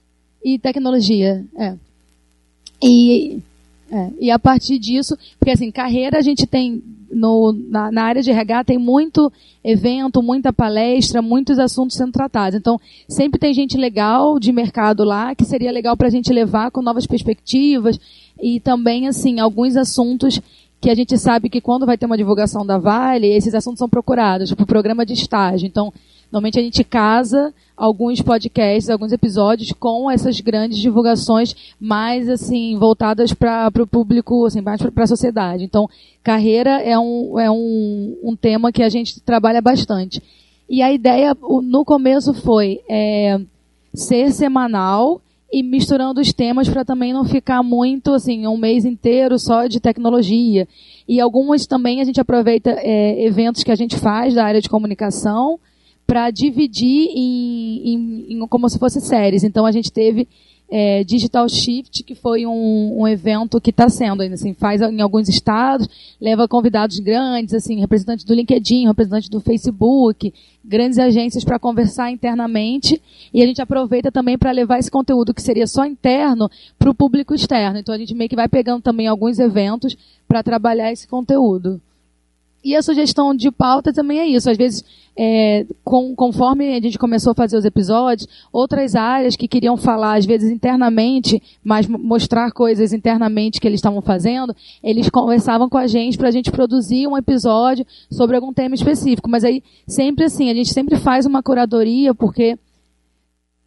e 0.44 0.58
tecnologia. 0.58 1.44
É. 1.56 1.74
E 2.82 3.40
é, 3.94 4.10
e 4.18 4.30
a 4.30 4.38
partir 4.38 4.78
disso, 4.78 5.14
porque 5.38 5.50
assim, 5.50 5.70
carreira 5.70 6.16
a 6.18 6.22
gente 6.22 6.46
tem 6.46 6.82
no, 7.10 7.52
na, 7.68 7.92
na, 7.92 8.04
área 8.04 8.22
de 8.22 8.30
RH 8.30 8.64
tem 8.64 8.78
muito 8.78 9.30
evento, 9.62 10.22
muita 10.22 10.50
palestra, 10.50 11.20
muitos 11.20 11.58
assuntos 11.58 11.94
sendo 11.94 12.10
tratados. 12.10 12.58
Então, 12.58 12.80
sempre 13.06 13.38
tem 13.38 13.52
gente 13.52 13.76
legal 13.76 14.38
de 14.38 14.50
mercado 14.50 15.04
lá 15.04 15.34
que 15.34 15.44
seria 15.44 15.70
legal 15.70 15.94
para 15.94 16.06
a 16.06 16.10
gente 16.10 16.32
levar 16.32 16.70
com 16.70 16.80
novas 16.80 17.06
perspectivas 17.06 18.00
e 18.40 18.60
também, 18.60 19.08
assim, 19.08 19.40
alguns 19.40 19.76
assuntos 19.76 20.40
que 20.80 20.88
a 20.88 20.94
gente 20.94 21.18
sabe 21.18 21.50
que 21.50 21.60
quando 21.60 21.84
vai 21.84 21.98
ter 21.98 22.06
uma 22.06 22.16
divulgação 22.16 22.64
da 22.64 22.78
Vale, 22.78 23.26
esses 23.26 23.54
assuntos 23.54 23.78
são 23.78 23.90
procurados, 23.90 24.48
tipo 24.48 24.64
programa 24.64 25.04
de 25.04 25.12
estágio. 25.12 25.66
Então, 25.66 25.92
Normalmente 26.32 26.58
a 26.58 26.62
gente 26.62 26.82
casa 26.82 27.52
alguns 27.76 28.22
podcasts, 28.22 28.88
alguns 28.88 29.12
episódios 29.12 29.70
com 29.72 30.10
essas 30.10 30.40
grandes 30.40 30.78
divulgações 30.78 31.54
mais 31.78 32.26
assim 32.26 32.78
voltadas 32.78 33.34
para 33.34 33.70
o 33.78 33.86
público, 33.86 34.46
assim, 34.46 34.62
mais 34.62 34.80
para 34.80 35.04
a 35.04 35.06
sociedade. 35.06 35.64
Então, 35.64 35.86
carreira 36.22 36.80
é 36.80 36.98
um, 36.98 37.38
é 37.38 37.50
um, 37.50 38.16
um 38.22 38.34
tema 38.34 38.72
que 38.72 38.82
a 38.82 38.88
gente 38.88 39.20
trabalha 39.20 39.60
bastante. 39.60 40.22
E 40.70 40.80
a 40.80 40.90
ideia 40.90 41.36
no 41.62 41.84
começo 41.84 42.32
foi 42.32 42.80
é, 42.88 43.38
ser 43.92 44.32
semanal 44.32 45.20
e 45.52 45.62
misturando 45.62 46.18
os 46.18 46.32
temas 46.32 46.66
para 46.66 46.82
também 46.82 47.12
não 47.12 47.26
ficar 47.26 47.62
muito 47.62 48.14
assim 48.14 48.46
um 48.46 48.56
mês 48.56 48.86
inteiro 48.86 49.38
só 49.38 49.66
de 49.66 49.80
tecnologia. 49.80 50.66
E 51.06 51.20
algumas 51.20 51.66
também 51.66 52.00
a 52.00 52.04
gente 52.04 52.20
aproveita 52.20 52.70
é, 52.70 53.22
eventos 53.22 53.62
que 53.62 53.70
a 53.70 53.74
gente 53.74 53.98
faz 53.98 54.32
da 54.32 54.46
área 54.46 54.62
de 54.62 54.68
comunicação 54.70 55.60
para 56.06 56.30
dividir 56.30 57.08
em, 57.14 57.94
em, 57.94 58.26
em, 58.34 58.46
como 58.46 58.68
se 58.68 58.78
fosse 58.78 59.00
séries. 59.00 59.44
Então 59.44 59.64
a 59.64 59.72
gente 59.72 59.90
teve 59.90 60.28
é, 60.74 61.04
Digital 61.04 61.46
Shift, 61.50 62.02
que 62.02 62.14
foi 62.14 62.46
um, 62.46 63.02
um 63.02 63.06
evento 63.06 63.60
que 63.60 63.68
está 63.68 63.90
sendo 63.90 64.22
assim, 64.22 64.54
faz 64.54 64.80
em 64.80 65.02
alguns 65.02 65.28
estados, 65.28 65.86
leva 66.18 66.48
convidados 66.48 66.98
grandes, 66.98 67.52
assim, 67.52 67.78
representantes 67.78 68.24
do 68.24 68.32
LinkedIn, 68.32 68.86
representantes 68.86 69.28
do 69.28 69.38
Facebook, 69.38 70.32
grandes 70.64 70.98
agências 70.98 71.44
para 71.44 71.58
conversar 71.58 72.10
internamente, 72.10 72.98
e 73.34 73.42
a 73.42 73.46
gente 73.46 73.60
aproveita 73.60 74.10
também 74.10 74.38
para 74.38 74.50
levar 74.50 74.78
esse 74.78 74.90
conteúdo 74.90 75.34
que 75.34 75.42
seria 75.42 75.66
só 75.66 75.84
interno 75.84 76.50
para 76.78 76.90
o 76.90 76.94
público 76.94 77.34
externo. 77.34 77.78
Então 77.78 77.94
a 77.94 77.98
gente 77.98 78.14
meio 78.14 78.30
que 78.30 78.36
vai 78.36 78.48
pegando 78.48 78.80
também 78.80 79.06
alguns 79.06 79.38
eventos 79.38 79.94
para 80.26 80.42
trabalhar 80.42 80.90
esse 80.90 81.06
conteúdo. 81.06 81.82
E 82.64 82.76
a 82.76 82.82
sugestão 82.82 83.34
de 83.34 83.50
pauta 83.50 83.92
também 83.92 84.20
é 84.20 84.26
isso. 84.26 84.48
Às 84.48 84.56
vezes, 84.56 84.84
é, 85.16 85.66
com, 85.84 86.14
conforme 86.14 86.74
a 86.76 86.80
gente 86.80 86.98
começou 86.98 87.32
a 87.32 87.34
fazer 87.34 87.56
os 87.56 87.64
episódios, 87.64 88.28
outras 88.52 88.94
áreas 88.94 89.36
que 89.36 89.48
queriam 89.48 89.76
falar, 89.76 90.16
às 90.16 90.24
vezes 90.24 90.50
internamente, 90.50 91.42
mas 91.62 91.86
mostrar 91.86 92.50
coisas 92.52 92.92
internamente 92.92 93.60
que 93.60 93.66
eles 93.66 93.78
estavam 93.78 94.00
fazendo, 94.00 94.54
eles 94.82 95.10
conversavam 95.10 95.68
com 95.68 95.78
a 95.78 95.86
gente 95.86 96.16
para 96.16 96.28
a 96.28 96.32
gente 96.32 96.50
produzir 96.50 97.06
um 97.06 97.16
episódio 97.16 97.84
sobre 98.10 98.36
algum 98.36 98.52
tema 98.52 98.74
específico. 98.74 99.28
Mas 99.28 99.44
aí, 99.44 99.62
sempre 99.86 100.24
assim, 100.24 100.50
a 100.50 100.54
gente 100.54 100.72
sempre 100.72 100.96
faz 100.96 101.26
uma 101.26 101.42
curadoria, 101.42 102.14
porque 102.14 102.56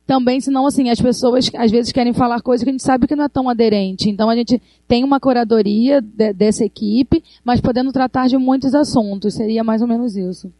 também, 0.05 0.39
senão, 0.39 0.67
assim, 0.67 0.89
as 0.89 1.01
pessoas 1.01 1.49
às 1.55 1.71
vezes 1.71 1.91
querem 1.91 2.13
falar 2.13 2.41
coisas 2.41 2.63
que 2.63 2.69
a 2.69 2.73
gente 2.73 2.83
sabe 2.83 3.07
que 3.07 3.15
não 3.15 3.25
é 3.25 3.29
tão 3.29 3.49
aderente. 3.49 4.09
Então, 4.09 4.29
a 4.29 4.35
gente 4.35 4.61
tem 4.87 5.03
uma 5.03 5.19
curadoria 5.19 6.01
de, 6.01 6.31
dessa 6.33 6.63
equipe, 6.63 7.23
mas 7.43 7.59
podendo 7.59 7.91
tratar 7.91 8.27
de 8.27 8.37
muitos 8.37 8.75
assuntos. 8.75 9.33
Seria 9.33 9.63
mais 9.63 9.81
ou 9.81 9.87
menos 9.87 10.15
isso. 10.15 10.53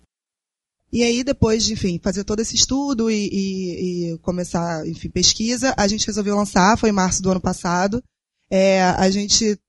E 0.91 1.03
aí, 1.03 1.23
depois 1.23 1.63
de, 1.63 1.73
enfim, 1.73 1.99
fazer 2.01 2.23
todo 2.23 2.39
esse 2.39 2.55
estudo 2.55 3.11
e, 3.11 3.29
e, 3.31 4.13
e 4.13 4.17
começar, 4.19 4.87
enfim, 4.87 5.09
pesquisa, 5.09 5.73
a 5.77 5.87
gente 5.87 6.07
resolveu 6.07 6.35
lançar, 6.35 6.77
foi 6.77 6.89
em 6.89 6.93
março 6.93 7.21
do 7.21 7.29
ano 7.29 7.41
passado. 7.41 8.01
É, 8.49 8.81
a 8.81 9.09
gente 9.09 9.59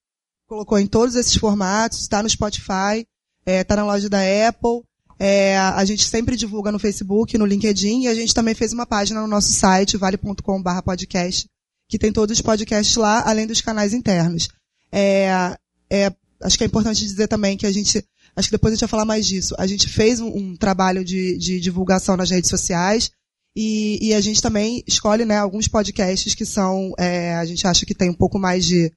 colocou 0.46 0.78
em 0.78 0.86
todos 0.86 1.16
esses 1.16 1.34
formatos, 1.34 2.00
está 2.00 2.22
no 2.22 2.30
Spotify, 2.30 3.04
está 3.40 3.52
é, 3.52 3.64
tá 3.64 3.76
na 3.76 3.84
loja 3.84 4.08
da 4.08 4.20
Apple, 4.48 4.82
é, 5.18 5.56
a 5.56 5.84
gente 5.84 6.04
sempre 6.04 6.36
divulga 6.36 6.70
no 6.70 6.78
Facebook, 6.78 7.38
no 7.38 7.46
LinkedIn, 7.46 8.02
e 8.02 8.08
a 8.08 8.14
gente 8.14 8.34
também 8.34 8.54
fez 8.54 8.72
uma 8.72 8.86
página 8.86 9.20
no 9.20 9.26
nosso 9.26 9.52
site, 9.52 9.96
vale.com.br 9.96 10.82
podcast, 10.84 11.48
que 11.88 11.98
tem 11.98 12.12
todos 12.12 12.36
os 12.36 12.42
podcasts 12.42 12.96
lá, 12.96 13.22
além 13.26 13.46
dos 13.46 13.60
canais 13.60 13.94
internos. 13.94 14.48
É, 14.92 15.56
é, 15.90 16.12
acho 16.42 16.58
que 16.58 16.64
é 16.64 16.66
importante 16.66 17.04
dizer 17.04 17.28
também 17.28 17.56
que 17.56 17.66
a 17.66 17.72
gente, 17.72 18.04
acho 18.34 18.48
que 18.48 18.56
depois 18.56 18.72
a 18.72 18.74
gente 18.74 18.82
vai 18.82 18.88
falar 18.88 19.04
mais 19.06 19.26
disso, 19.26 19.54
a 19.58 19.66
gente 19.66 19.88
fez 19.88 20.20
um, 20.20 20.28
um 20.28 20.56
trabalho 20.56 21.04
de, 21.04 21.38
de, 21.38 21.60
divulgação 21.60 22.16
nas 22.16 22.30
redes 22.30 22.50
sociais, 22.50 23.10
e, 23.58 24.08
e, 24.08 24.12
a 24.12 24.20
gente 24.20 24.42
também 24.42 24.84
escolhe 24.86 25.24
né, 25.24 25.38
alguns 25.38 25.66
podcasts 25.66 26.34
que 26.34 26.44
são, 26.44 26.92
é, 26.98 27.34
a 27.36 27.44
gente 27.46 27.66
acha 27.66 27.86
que 27.86 27.94
tem 27.94 28.10
um 28.10 28.14
pouco 28.14 28.38
mais 28.38 28.66
de 28.66 28.92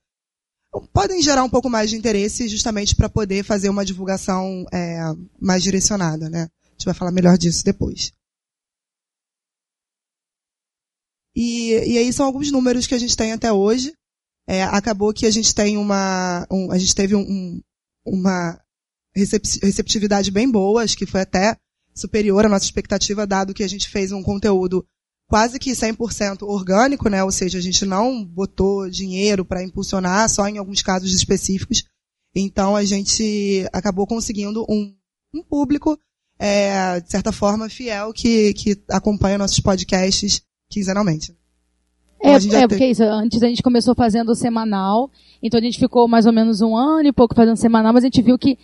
podem 0.93 1.21
gerar 1.21 1.43
um 1.43 1.49
pouco 1.49 1.69
mais 1.69 1.89
de 1.89 1.95
interesse 1.95 2.47
justamente 2.47 2.95
para 2.95 3.09
poder 3.09 3.43
fazer 3.43 3.69
uma 3.69 3.85
divulgação 3.85 4.65
é, 4.71 4.99
mais 5.39 5.63
direcionada, 5.63 6.29
né? 6.29 6.49
A 6.65 6.69
gente 6.71 6.85
vai 6.85 6.93
falar 6.93 7.11
melhor 7.11 7.37
disso 7.37 7.63
depois. 7.63 8.11
E, 11.35 11.71
e 11.71 11.97
aí 11.97 12.11
são 12.11 12.25
alguns 12.25 12.51
números 12.51 12.85
que 12.85 12.95
a 12.95 12.99
gente 12.99 13.15
tem 13.15 13.31
até 13.31 13.51
hoje. 13.51 13.93
É, 14.47 14.63
acabou 14.63 15.13
que 15.13 15.25
a 15.25 15.31
gente 15.31 15.53
tem 15.53 15.77
uma, 15.77 16.45
um, 16.51 16.71
a 16.71 16.77
gente 16.77 16.95
teve 16.95 17.15
um, 17.15 17.61
uma 18.05 18.59
receptividade 19.15 20.31
bem 20.31 20.49
boa, 20.49 20.83
acho 20.83 20.97
que 20.97 21.05
foi 21.05 21.21
até 21.21 21.55
superior 21.93 22.45
à 22.45 22.49
nossa 22.49 22.65
expectativa, 22.65 23.27
dado 23.27 23.53
que 23.53 23.63
a 23.63 23.67
gente 23.67 23.89
fez 23.89 24.11
um 24.11 24.23
conteúdo 24.23 24.85
quase 25.29 25.59
que 25.59 25.71
100% 25.71 26.41
orgânico, 26.41 27.07
né? 27.07 27.23
Ou 27.23 27.31
seja, 27.31 27.59
a 27.59 27.61
gente 27.61 27.85
não 27.85 28.25
botou 28.25 28.89
dinheiro 28.89 29.45
para 29.45 29.63
impulsionar, 29.63 30.27
só 30.27 30.47
em 30.47 30.57
alguns 30.57 30.81
casos 30.81 31.13
específicos. 31.13 31.85
Então 32.35 32.75
a 32.75 32.83
gente 32.83 33.65
acabou 33.71 34.07
conseguindo 34.07 34.65
um, 34.67 34.91
um 35.33 35.43
público, 35.43 35.97
é, 36.39 36.99
de 36.99 37.11
certa 37.11 37.31
forma, 37.31 37.69
fiel 37.69 38.11
que, 38.11 38.53
que 38.55 38.81
acompanha 38.89 39.37
nossos 39.37 39.59
podcasts 39.59 40.41
quinzenalmente. 40.67 41.37
É, 42.21 42.33
é 42.33 42.67
porque 42.67 42.87
isso, 42.87 43.03
antes 43.03 43.41
a 43.41 43.47
gente 43.47 43.63
começou 43.63 43.95
fazendo 43.95 44.35
semanal, 44.35 45.09
então 45.41 45.59
a 45.59 45.63
gente 45.63 45.79
ficou 45.79 46.07
mais 46.07 46.25
ou 46.25 46.33
menos 46.33 46.59
um 46.59 46.75
ano 46.75 47.07
e 47.07 47.13
pouco 47.13 47.33
fazendo 47.33 47.55
semanal, 47.55 47.93
mas 47.93 48.03
a 48.03 48.07
gente 48.07 48.21
viu 48.21 48.37
que 48.37 48.57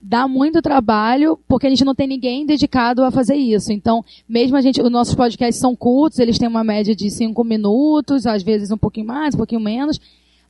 dá 0.00 0.26
muito 0.26 0.62
trabalho 0.62 1.38
porque 1.46 1.66
a 1.66 1.70
gente 1.70 1.84
não 1.84 1.94
tem 1.94 2.06
ninguém 2.06 2.46
dedicado 2.46 3.04
a 3.04 3.10
fazer 3.10 3.34
isso. 3.34 3.72
Então, 3.72 4.04
mesmo 4.28 4.56
a 4.56 4.60
gente, 4.60 4.80
os 4.80 4.90
nossos 4.90 5.14
podcasts 5.14 5.60
são 5.60 5.76
curtos, 5.76 6.18
eles 6.18 6.38
têm 6.38 6.48
uma 6.48 6.64
média 6.64 6.94
de 6.94 7.10
cinco 7.10 7.44
minutos, 7.44 8.26
às 8.26 8.42
vezes 8.42 8.70
um 8.70 8.78
pouquinho 8.78 9.06
mais, 9.06 9.34
um 9.34 9.38
pouquinho 9.38 9.60
menos, 9.60 10.00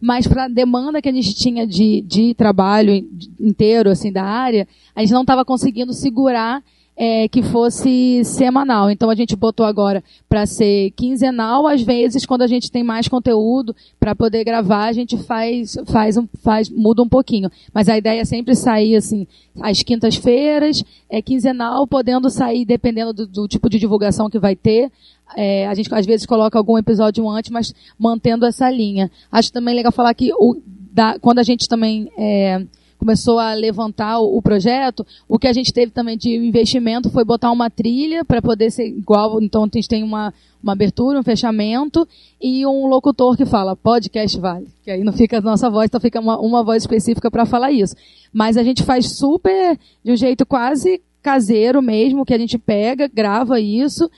mas 0.01 0.27
para 0.27 0.45
a 0.45 0.49
demanda 0.49 1.03
que 1.03 1.09
a 1.09 1.13
gente 1.13 1.35
tinha 1.35 1.67
de, 1.67 2.01
de 2.03 2.33
trabalho 2.35 3.07
inteiro, 3.39 3.91
assim, 3.91 4.11
da 4.11 4.25
área, 4.25 4.67
a 4.95 5.01
gente 5.01 5.13
não 5.13 5.23
estava 5.23 5.45
conseguindo 5.45 5.93
segurar 5.93 6.63
é, 7.03 7.27
que 7.29 7.43
fosse 7.43 8.23
semanal. 8.27 8.91
Então 8.91 9.09
a 9.09 9.15
gente 9.15 9.35
botou 9.35 9.65
agora 9.65 10.05
para 10.29 10.45
ser 10.45 10.91
quinzenal, 10.91 11.67
às 11.67 11.81
vezes 11.81 12.27
quando 12.27 12.43
a 12.43 12.47
gente 12.47 12.71
tem 12.71 12.85
mais 12.85 13.09
conteúdo 13.09 13.75
para 13.99 14.15
poder 14.15 14.45
gravar, 14.45 14.85
a 14.85 14.93
gente 14.93 15.17
faz, 15.17 15.79
faz, 15.87 16.19
um, 16.19 16.29
faz, 16.43 16.69
muda 16.69 17.03
um 17.03 17.09
pouquinho. 17.09 17.51
Mas 17.73 17.89
a 17.89 17.97
ideia 17.97 18.21
é 18.21 18.25
sempre 18.27 18.55
sair 18.55 18.97
assim, 18.97 19.27
às 19.63 19.83
quintas-feiras, 19.83 20.85
é 21.09 21.23
quinzenal, 21.23 21.87
podendo 21.87 22.29
sair 22.29 22.67
dependendo 22.67 23.15
do, 23.15 23.27
do 23.27 23.49
tipo 23.49 23.71
de 23.71 23.79
divulgação 23.79 24.29
que 24.29 24.39
vai 24.39 24.55
ter. 24.55 24.93
É, 25.35 25.67
a 25.69 25.73
gente 25.73 25.89
às 25.95 26.05
vezes 26.05 26.27
coloca 26.27 26.59
algum 26.59 26.77
episódio 26.77 27.27
antes, 27.31 27.51
mas 27.51 27.75
mantendo 27.99 28.45
essa 28.45 28.71
linha. 28.71 29.11
Acho 29.33 29.51
também 29.51 29.75
legal 29.75 29.91
falar 29.91 30.13
que 30.13 30.35
o, 30.35 30.61
da, 30.93 31.19
quando 31.19 31.39
a 31.39 31.45
gente 31.45 31.67
também 31.67 32.13
é, 32.19 32.63
começou 33.01 33.39
a 33.39 33.55
levantar 33.55 34.21
o, 34.21 34.43
projeto, 34.43 35.07
o 35.27 35.39
que 35.39 35.49
a 35.49 35.53
gente 35.55 35.73
teve 35.73 35.91
também 35.91 36.19
de 36.19 36.37
investimento 36.37 37.09
foi 37.09 37.25
botar 37.25 37.51
uma 37.51 37.71
trilha 37.71 38.23
para 38.27 38.43
poder 38.43 38.71
ser 38.71 38.87
igual. 38.87 39.41
Então 39.41 39.65
a 39.65 39.69
gente 39.73 39.89
tem 39.89 40.05
uma, 40.05 40.35
uma 40.63 40.75
abertura, 40.75 41.19
um 41.19 41.23
fechamento 41.23 42.07
e 42.39 42.67
um 42.67 42.87
locutor 42.87 43.39
que 43.39 43.47
fala 43.47 43.75
podcast 43.75 44.39
vale. 44.39 44.69
Que 44.85 44.91
aí 44.91 45.03
não 45.03 45.15
fica 45.15 45.39
a 45.39 45.41
nossa 45.41 45.71
voz, 45.71 45.87
então 45.87 45.99
fica 45.99 46.21
uma, 46.21 46.39
uma 46.39 46.63
voz 46.63 46.83
específica 46.83 47.31
para 47.31 47.47
falar 47.47 47.73
isso. 47.73 47.97
Mas 48.31 48.59
a 48.59 48.63
gente 48.63 48.83
faz 48.83 49.17
super 49.17 49.79
de 50.05 50.13
um 50.13 50.17
jeito 50.17 50.45
quase 50.45 51.01
caseiro 51.23 51.81
mesmo, 51.81 52.27
que 52.27 52.35
a 52.35 52.39
gente 52.39 52.59
pega, 52.59 53.09
grava 53.09 53.59
isso 53.59 54.11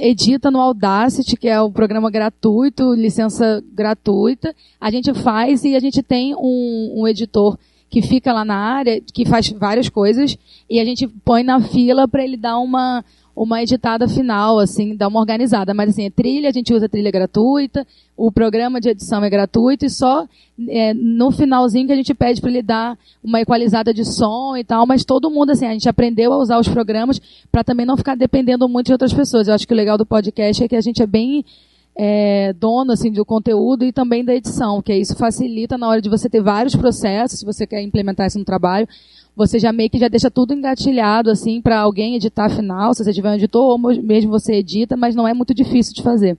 edita 0.00 0.50
no 0.50 0.60
Audacity, 0.60 1.36
que 1.36 1.48
é 1.48 1.60
o 1.60 1.72
programa 1.72 2.10
gratuito, 2.10 2.94
licença 2.94 3.62
gratuita. 3.72 4.54
A 4.80 4.90
gente 4.90 5.12
faz 5.12 5.64
e 5.64 5.74
a 5.74 5.80
gente 5.80 6.02
tem 6.02 6.34
um, 6.36 6.94
um 6.98 7.08
editor 7.08 7.58
que 7.90 8.00
fica 8.00 8.32
lá 8.32 8.44
na 8.44 8.56
área, 8.56 9.00
que 9.12 9.26
faz 9.26 9.50
várias 9.50 9.88
coisas, 9.88 10.38
e 10.68 10.78
a 10.78 10.84
gente 10.84 11.08
põe 11.24 11.42
na 11.42 11.60
fila 11.60 12.06
para 12.06 12.22
ele 12.22 12.36
dar 12.36 12.58
uma, 12.60 13.04
uma 13.34 13.60
editada 13.60 14.06
final, 14.06 14.60
assim, 14.60 14.94
dar 14.94 15.08
uma 15.08 15.18
organizada. 15.18 15.74
Mas 15.74 15.90
assim, 15.90 16.06
é 16.06 16.10
trilha, 16.10 16.48
a 16.48 16.52
gente 16.52 16.72
usa 16.72 16.88
trilha 16.88 17.10
gratuita, 17.10 17.84
o 18.16 18.30
programa 18.30 18.80
de 18.80 18.90
edição 18.90 19.24
é 19.24 19.28
gratuito 19.28 19.84
e 19.84 19.90
só 19.90 20.24
é, 20.68 20.94
no 20.94 21.32
finalzinho 21.32 21.86
que 21.86 21.92
a 21.92 21.96
gente 21.96 22.14
pede 22.14 22.40
para 22.40 22.50
ele 22.50 22.62
dar 22.62 22.96
uma 23.24 23.40
equalizada 23.40 23.92
de 23.92 24.04
som 24.04 24.56
e 24.56 24.62
tal, 24.62 24.86
mas 24.86 25.04
todo 25.04 25.30
mundo, 25.30 25.50
assim, 25.50 25.66
a 25.66 25.72
gente 25.72 25.88
aprendeu 25.88 26.32
a 26.32 26.38
usar 26.38 26.60
os 26.60 26.68
programas 26.68 27.20
para 27.50 27.64
também 27.64 27.84
não 27.84 27.96
ficar 27.96 28.14
dependendo 28.14 28.68
muito 28.68 28.86
de 28.86 28.92
outras 28.92 29.12
pessoas. 29.12 29.48
Eu 29.48 29.54
acho 29.54 29.66
que 29.66 29.74
o 29.74 29.76
legal 29.76 29.98
do 29.98 30.06
podcast 30.06 30.62
é 30.62 30.68
que 30.68 30.76
a 30.76 30.80
gente 30.80 31.02
é 31.02 31.06
bem 31.06 31.44
é, 31.96 32.52
dono 32.52 32.92
assim 32.92 33.10
do 33.10 33.24
conteúdo 33.24 33.84
e 33.84 33.92
também 33.92 34.24
da 34.24 34.34
edição, 34.34 34.82
que 34.82 34.94
isso 34.94 35.16
facilita 35.16 35.76
na 35.76 35.88
hora 35.88 36.00
de 36.00 36.08
você 36.08 36.28
ter 36.28 36.42
vários 36.42 36.74
processos, 36.74 37.40
se 37.40 37.44
você 37.44 37.66
quer 37.66 37.82
implementar 37.82 38.26
isso 38.26 38.38
no 38.38 38.44
trabalho, 38.44 38.88
você 39.36 39.58
já 39.58 39.72
meio 39.72 39.90
que 39.90 39.98
já 39.98 40.08
deixa 40.08 40.30
tudo 40.30 40.54
engatilhado 40.54 41.30
assim 41.30 41.60
para 41.60 41.80
alguém 41.80 42.16
editar 42.16 42.50
final, 42.50 42.94
se 42.94 43.04
você 43.04 43.12
tiver 43.12 43.30
um 43.30 43.34
editor 43.34 43.62
ou 43.62 43.78
mesmo 43.78 44.30
você 44.30 44.54
edita, 44.54 44.96
mas 44.96 45.14
não 45.14 45.26
é 45.26 45.34
muito 45.34 45.54
difícil 45.54 45.94
de 45.94 46.02
fazer. 46.02 46.38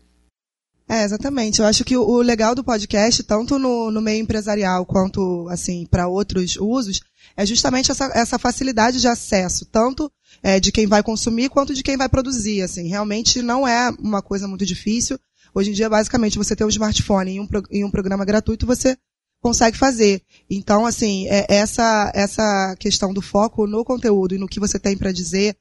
É, 0.91 1.05
exatamente. 1.05 1.61
Eu 1.61 1.65
acho 1.65 1.85
que 1.85 1.95
o 1.95 2.17
legal 2.17 2.53
do 2.53 2.65
podcast, 2.65 3.23
tanto 3.23 3.57
no, 3.57 3.89
no 3.89 4.01
meio 4.01 4.21
empresarial 4.21 4.85
quanto 4.85 5.47
assim 5.49 5.85
para 5.89 6.09
outros 6.09 6.57
usos, 6.57 6.99
é 7.37 7.45
justamente 7.45 7.89
essa, 7.89 8.11
essa 8.13 8.37
facilidade 8.37 8.99
de 8.99 9.07
acesso, 9.07 9.65
tanto 9.65 10.11
é, 10.43 10.59
de 10.59 10.69
quem 10.69 10.87
vai 10.87 11.01
consumir 11.01 11.47
quanto 11.47 11.73
de 11.73 11.81
quem 11.81 11.95
vai 11.95 12.09
produzir. 12.09 12.61
Assim, 12.61 12.89
realmente 12.89 13.41
não 13.41 13.65
é 13.65 13.89
uma 13.99 14.21
coisa 14.21 14.49
muito 14.49 14.65
difícil. 14.65 15.17
Hoje 15.53 15.71
em 15.71 15.73
dia, 15.73 15.89
basicamente, 15.89 16.37
você 16.37 16.55
tem 16.55 16.65
um 16.65 16.69
smartphone 16.69 17.35
e 17.35 17.39
um, 17.39 17.47
e 17.69 17.83
um 17.83 17.91
programa 17.91 18.25
gratuito, 18.25 18.65
você 18.65 18.97
consegue 19.41 19.77
fazer. 19.77 20.21
Então, 20.49 20.85
assim, 20.85 21.27
é, 21.27 21.45
essa, 21.49 22.11
essa 22.15 22.75
questão 22.79 23.13
do 23.13 23.21
foco 23.21 23.67
no 23.67 23.83
conteúdo 23.83 24.35
e 24.35 24.37
no 24.37 24.47
que 24.47 24.59
você 24.59 24.79
tem 24.79 24.95
para 24.95 25.11
dizer, 25.11 25.55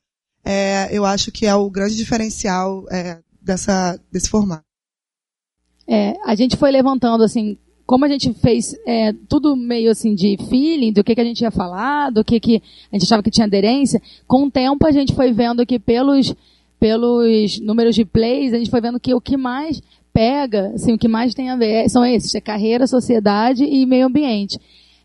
é, 0.44 0.88
eu 0.92 1.04
acho 1.04 1.32
que 1.32 1.46
é 1.46 1.54
o 1.54 1.70
grande 1.70 1.96
diferencial 1.96 2.84
é, 2.90 3.20
dessa, 3.40 3.98
desse 4.12 4.28
formato. 4.28 4.64
É, 5.88 6.14
a 6.24 6.34
gente 6.34 6.56
foi 6.56 6.70
levantando, 6.70 7.24
assim, 7.24 7.58
como 7.84 8.04
a 8.04 8.08
gente 8.08 8.32
fez 8.34 8.72
é, 8.86 9.12
tudo 9.28 9.56
meio 9.56 9.90
assim 9.90 10.14
de 10.14 10.36
feeling, 10.48 10.92
do 10.92 11.02
que, 11.02 11.12
que 11.12 11.20
a 11.20 11.24
gente 11.24 11.40
ia 11.40 11.50
falar, 11.50 12.10
do 12.10 12.22
que, 12.22 12.38
que 12.38 12.62
a 12.92 12.94
gente 12.94 13.04
achava 13.04 13.22
que 13.22 13.32
tinha 13.32 13.46
aderência, 13.46 14.00
com 14.28 14.44
o 14.44 14.50
tempo 14.50 14.86
a 14.86 14.92
gente 14.92 15.12
foi 15.12 15.32
vendo 15.32 15.66
que 15.66 15.80
pelos, 15.80 16.32
pelos 16.80 17.60
números 17.60 17.94
de 17.94 18.06
plays, 18.06 18.54
a 18.54 18.58
gente 18.58 18.70
foi 18.70 18.80
vendo 18.80 18.98
que 18.98 19.14
o 19.14 19.20
que 19.20 19.36
mais 19.36 19.82
pega, 20.12 20.72
assim, 20.74 20.94
o 20.94 20.98
que 20.98 21.06
mais 21.06 21.34
tem 21.34 21.50
a 21.50 21.56
ver 21.56 21.88
são 21.90 22.04
esses, 22.04 22.34
é 22.34 22.40
carreira, 22.40 22.86
sociedade 22.86 23.62
e 23.62 23.84
meio 23.84 24.06
ambiente. 24.06 24.58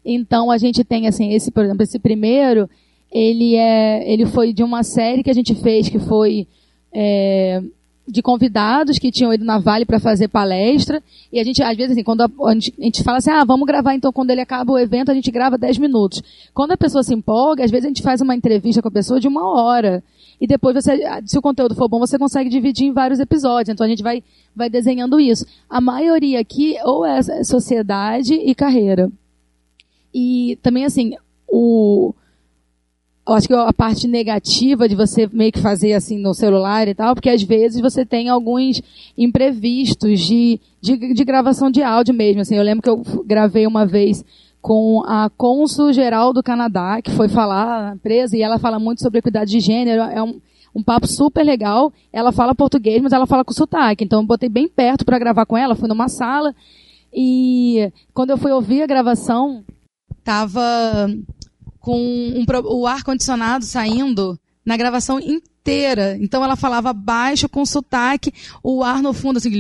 Então 0.04 0.50
a 0.50 0.58
gente 0.58 0.84
tem 0.84 1.06
assim, 1.08 1.34
esse, 1.34 1.52
por 1.52 1.66
exemplo, 1.66 1.84
esse 1.84 2.00
primeiro, 2.00 2.70
ele 3.12 3.56
é, 3.56 4.10
ele 4.12 4.26
foi 4.26 4.54
de 4.54 4.64
uma 4.64 4.84
série 4.84 5.22
que 5.22 5.30
a 5.30 5.34
gente 5.34 5.54
fez 5.56 5.90
que 5.90 6.00
foi 6.00 6.48
é, 6.94 7.62
de 8.08 8.22
convidados 8.22 9.00
que 9.00 9.12
tinham 9.12 9.34
ido 9.34 9.44
na 9.44 9.58
Vale 9.58 9.86
para 9.86 10.00
fazer 10.00 10.28
palestra. 10.28 11.02
E 11.32 11.40
a 11.40 11.44
gente, 11.44 11.62
às 11.62 11.76
vezes, 11.76 11.94
assim, 11.94 12.04
quando 12.04 12.22
a, 12.22 12.30
a, 12.46 12.54
gente, 12.54 12.74
a, 12.80 12.84
gente, 12.84 13.04
fala 13.04 13.18
assim, 13.18 13.32
ah, 13.32 13.44
vamos 13.44 13.66
gravar, 13.66 13.96
então 13.96 14.14
quando 14.14 14.30
ele 14.30 14.42
acaba 14.42 14.72
o 14.72 14.78
evento, 14.78 15.12
a 15.12 15.14
gente 15.14 15.32
grava 15.32 15.58
10 15.58 15.78
minutos. 15.78 16.22
Quando 16.54 16.72
a 16.72 16.78
pessoa 16.78 17.04
se 17.04 17.14
empolga, 17.14 17.64
às 17.64 17.72
vezes 17.72 17.86
a 17.86 17.90
gente 17.90 18.04
faz 18.04 18.22
uma 18.22 18.36
entrevista 18.36 18.82
com 18.82 18.88
a 18.88 18.92
pessoa 18.92 19.20
de 19.20 19.28
uma 19.28 19.50
hora. 19.52 20.04
E 20.40 20.48
depois 20.48 20.76
você, 20.76 20.98
se 21.26 21.38
o 21.38 21.42
conteúdo 21.42 21.76
for 21.76 21.88
bom, 21.88 22.00
você 22.00 22.18
consegue 22.18 22.50
dividir 22.50 22.88
em 22.88 22.94
vários 22.94 23.20
episódios. 23.20 23.74
Então 23.74 23.86
a 23.86 23.90
gente 23.90 24.04
vai, 24.04 24.24
vai 24.56 24.70
desenhando 24.70 25.20
isso. 25.20 25.46
A 25.70 25.80
maioria 25.80 26.40
aqui, 26.40 26.76
ou 26.84 27.06
é 27.06 27.22
sociedade 27.44 28.34
e 28.34 28.54
carreira. 28.54 29.12
E 30.14 30.58
também, 30.62 30.86
assim, 30.86 31.14
o, 31.48 32.14
eu 33.28 33.34
acho 33.34 33.48
que 33.48 33.54
a 33.54 33.74
parte 33.74 34.08
negativa 34.08 34.88
de 34.88 34.96
você 34.96 35.28
meio 35.34 35.52
que 35.52 35.60
fazer 35.60 35.94
assim 35.94 36.20
no 36.20 36.34
celular 36.34 36.88
e 36.88 36.94
tal, 36.94 37.16
porque 37.16 37.30
às 37.30 37.42
vezes 37.42 37.82
você 37.82 38.06
tem 38.06 38.30
alguns 38.30 38.82
imprevistos 39.18 40.20
de, 40.20 40.60
de, 40.80 41.14
de 41.14 41.26
gravação 41.26 41.72
de 41.72 41.82
áudio 41.82 42.14
mesmo. 42.14 42.42
Assim, 42.42 42.56
eu 42.56 42.64
lembro 42.64 42.84
que 42.84 42.90
eu 42.90 43.24
gravei 43.26 43.66
uma 43.66 43.86
vez 43.86 44.24
com 44.66 45.04
a 45.06 45.30
cônsul 45.30 45.94
geral 45.94 46.34
do 46.34 46.42
Canadá, 46.42 47.00
que 47.00 47.12
foi 47.12 47.30
falar 47.30 47.84
na 47.84 47.94
empresa, 47.94 48.36
e 48.36 48.42
ela 48.42 48.58
fala 48.58 48.80
muito 48.80 49.00
sobre 49.00 49.20
equidade 49.20 49.52
de 49.52 49.60
gênero, 49.60 50.02
é 50.02 50.24
um, 50.24 50.42
um 50.74 50.82
papo 50.82 51.06
super 51.06 51.44
legal. 51.44 51.94
Ela 52.12 52.32
fala 52.32 52.56
português, 52.56 53.00
mas 53.00 53.14
ela 53.14 53.28
fala 53.28 53.46
com 53.46 53.54
sotaque. 53.54 54.04
Então 54.04 54.22
eu 54.22 54.26
botei 54.26 54.50
bem 54.50 54.68
perto 54.68 55.06
para 55.06 55.20
gravar 55.20 55.46
com 55.46 55.56
ela, 55.56 55.76
fui 55.76 55.88
numa 55.88 56.10
sala, 56.10 56.52
e 57.14 57.92
quando 58.12 58.32
eu 58.32 58.40
fui 58.40 58.52
ouvir 58.52 58.82
a 58.82 58.88
gravação, 58.88 59.64
tava 60.24 60.64
com 61.80 62.00
um, 62.00 62.44
o 62.64 62.88
ar-condicionado 62.88 63.66
saindo 63.66 64.36
na 64.66 64.76
gravação 64.76 65.20
inteira. 65.20 66.18
Então 66.20 66.44
ela 66.44 66.56
falava 66.56 66.92
baixo, 66.92 67.48
com 67.48 67.64
sotaque, 67.68 68.34
o 68.64 68.84
ar 68.84 69.04
no 69.04 69.14
fundo, 69.14 69.38
assim, 69.38 69.52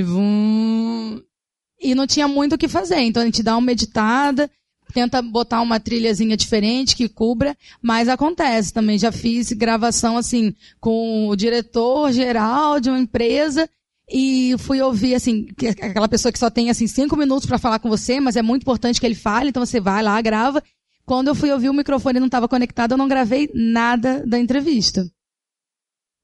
e 1.80 1.94
não 1.94 2.08
tinha 2.08 2.28
muito 2.28 2.56
o 2.56 2.58
que 2.58 2.68
fazer. 2.68 3.02
Então 3.02 3.22
a 3.22 3.26
gente 3.26 3.44
dá 3.44 3.56
uma 3.56 3.72
editada, 3.72 4.50
tenta 4.96 5.22
botar 5.22 5.62
uma 5.62 5.78
trilhazinha 5.78 6.38
diferente 6.38 6.96
que 6.96 7.10
cubra, 7.10 7.56
mas 7.82 8.08
acontece 8.08 8.72
também. 8.72 8.98
Já 8.98 9.12
fiz 9.12 9.52
gravação 9.52 10.16
assim 10.16 10.56
com 10.80 11.28
o 11.28 11.36
diretor 11.36 12.14
geral 12.14 12.80
de 12.80 12.90
uma 12.90 13.00
empresa 13.00 13.70
e 14.10 14.56
fui 14.58 14.82
ouvir 14.82 15.16
assim 15.16 15.48
aquela 15.82 16.08
pessoa 16.08 16.32
que 16.32 16.40
só 16.40 16.50
tem 16.50 16.70
assim 16.70 16.88
cinco 16.88 17.18
minutos 17.18 17.46
para 17.46 17.60
falar 17.60 17.80
com 17.80 17.90
você, 17.90 18.22
mas 18.22 18.38
é 18.38 18.42
muito 18.42 18.62
importante 18.62 19.00
que 19.00 19.06
ele 19.06 19.16
fale, 19.16 19.50
então 19.50 19.66
você 19.66 19.82
vai 19.82 20.02
lá, 20.02 20.22
grava 20.22 20.64
quando 21.06 21.28
eu 21.28 21.36
fui 21.36 21.52
ouvir 21.52 21.70
o 21.70 21.74
microfone 21.74 22.20
não 22.20 22.26
estava 22.26 22.48
conectado, 22.48 22.94
eu 22.94 22.98
não 22.98 23.08
gravei 23.08 23.50
nada 23.54 24.24
da 24.26 24.40
entrevista. 24.40 25.06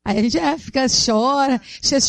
Aí 0.03 0.17
a 0.17 0.23
gente 0.23 0.37
é, 0.37 0.57
fica, 0.57 0.87
chora, 0.87 1.61